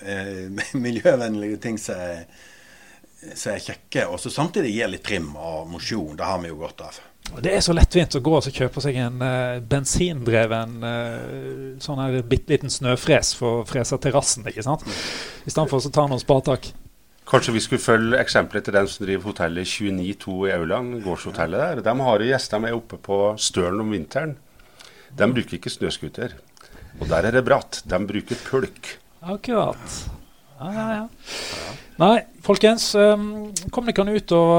eh, 0.05 0.45
miljøvennlige 0.85 1.57
ting 1.63 1.79
som 1.81 1.97
er, 1.97 2.27
som 3.33 3.55
er 3.55 3.63
kjekke, 3.63 4.03
og 4.11 4.19
som 4.21 4.35
samtidig 4.35 4.75
gir 4.75 4.91
litt 4.93 5.07
trim 5.07 5.31
og 5.33 5.65
mosjon. 5.71 6.13
Det 6.19 6.27
har 6.29 6.37
vi 6.43 6.51
jo 6.51 6.59
godt 6.59 6.83
av. 6.85 6.99
Det 7.41 7.51
er 7.53 7.61
så 7.61 7.73
lettvint 7.73 8.15
å 8.17 8.21
gå 8.25 8.35
og 8.37 8.45
kjøpe 8.45 8.81
seg 8.81 8.95
en 9.01 9.19
uh, 9.21 9.57
bensindreven 9.71 10.77
uh, 10.81 11.81
sånn 11.81 12.01
her 12.01 12.21
bitte 12.25 12.55
liten 12.55 12.73
snøfres 12.73 13.35
for 13.37 13.61
å 13.63 13.65
frese 13.69 13.99
terrassen, 14.01 14.47
ikke 14.49 14.65
sant? 14.65 14.85
Istedenfor 14.85 15.49
I 15.49 15.51
stedet 15.51 15.73
for 15.73 15.91
å 15.91 15.97
ta 15.97 16.07
noen 16.09 16.23
spatak. 16.23 16.71
Kanskje 17.29 17.53
vi 17.53 17.61
skulle 17.61 17.81
følge 17.83 18.17
eksempelet 18.17 18.65
til 18.65 18.73
den 18.73 18.87
som 18.89 19.05
driver 19.05 19.27
hotellet 19.29 19.69
292 19.69 20.37
i 20.47 20.53
Auland, 20.55 20.95
gårdshotellet 21.05 21.59
der. 21.61 21.81
De 21.85 21.93
har 22.07 22.23
gjester 22.25 22.61
med 22.63 22.73
oppe 22.73 22.97
på 22.97 23.19
Stølen 23.37 23.83
om 23.83 23.91
vinteren. 23.93 24.33
De 25.13 25.27
bruker 25.29 25.59
ikke 25.59 25.69
snøscooter. 25.69 26.33
Og 26.97 27.05
der 27.11 27.27
er 27.29 27.37
det 27.37 27.43
bratt. 27.45 27.83
De 27.85 27.99
bruker 28.09 28.41
pulk. 28.47 28.95
Akkurat. 29.21 29.99
Ja, 30.57 30.71
ja, 30.73 30.87
ja. 30.95 31.05
Nei, 31.99 32.21
folkens. 32.39 32.93
Um, 32.95 33.49
kom 33.75 33.89
dere 33.89 34.13
ut 34.15 34.31
og 34.31 34.51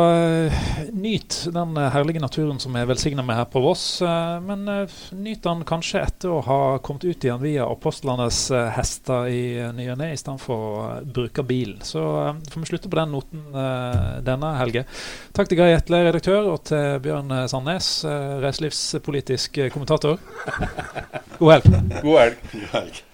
uh, 0.53 0.65
nyt 0.93 1.39
den 1.49 1.79
herlige 1.95 2.21
naturen 2.21 2.61
som 2.61 2.77
er 2.77 2.85
velsigna 2.91 3.25
med 3.25 3.39
her 3.39 3.47
på 3.49 3.63
Voss. 3.65 3.85
Uh, 4.05 4.37
men 4.45 4.69
nyt 4.69 5.41
den 5.47 5.65
kanskje 5.65 6.03
etter 6.05 6.35
å 6.35 6.43
ha 6.45 6.61
kommet 6.85 7.09
ut 7.09 7.25
igjen 7.25 7.41
via 7.41 7.65
apostlenes 7.65 8.43
hester 8.77 9.33
i 9.33 9.41
ny 9.73 9.89
og 9.89 9.99
ne, 10.03 10.11
istedenfor 10.19 10.69
å 10.69 10.87
bruke 11.01 11.47
bilen. 11.49 11.81
Så 11.81 12.05
får 12.53 12.61
vi 12.61 12.73
slutte 12.75 12.93
på 12.93 13.01
den 13.01 13.17
noten 13.17 13.49
denne 14.27 14.55
helga. 14.61 14.85
Takk 15.33 15.49
til 15.49 15.63
Geir 15.63 15.81
Etle, 15.81 16.05
redaktør, 16.11 16.53
og 16.53 16.67
til 16.69 17.01
Bjørn 17.01 17.33
Sandnes, 17.49 17.95
reiselivspolitisk 18.45 19.63
kommentator. 19.73 20.21
God 21.41 21.55
helg. 21.57 21.71
God 22.03 22.19
helg. 22.21 22.51
God 22.53 22.75
helg. 22.77 23.07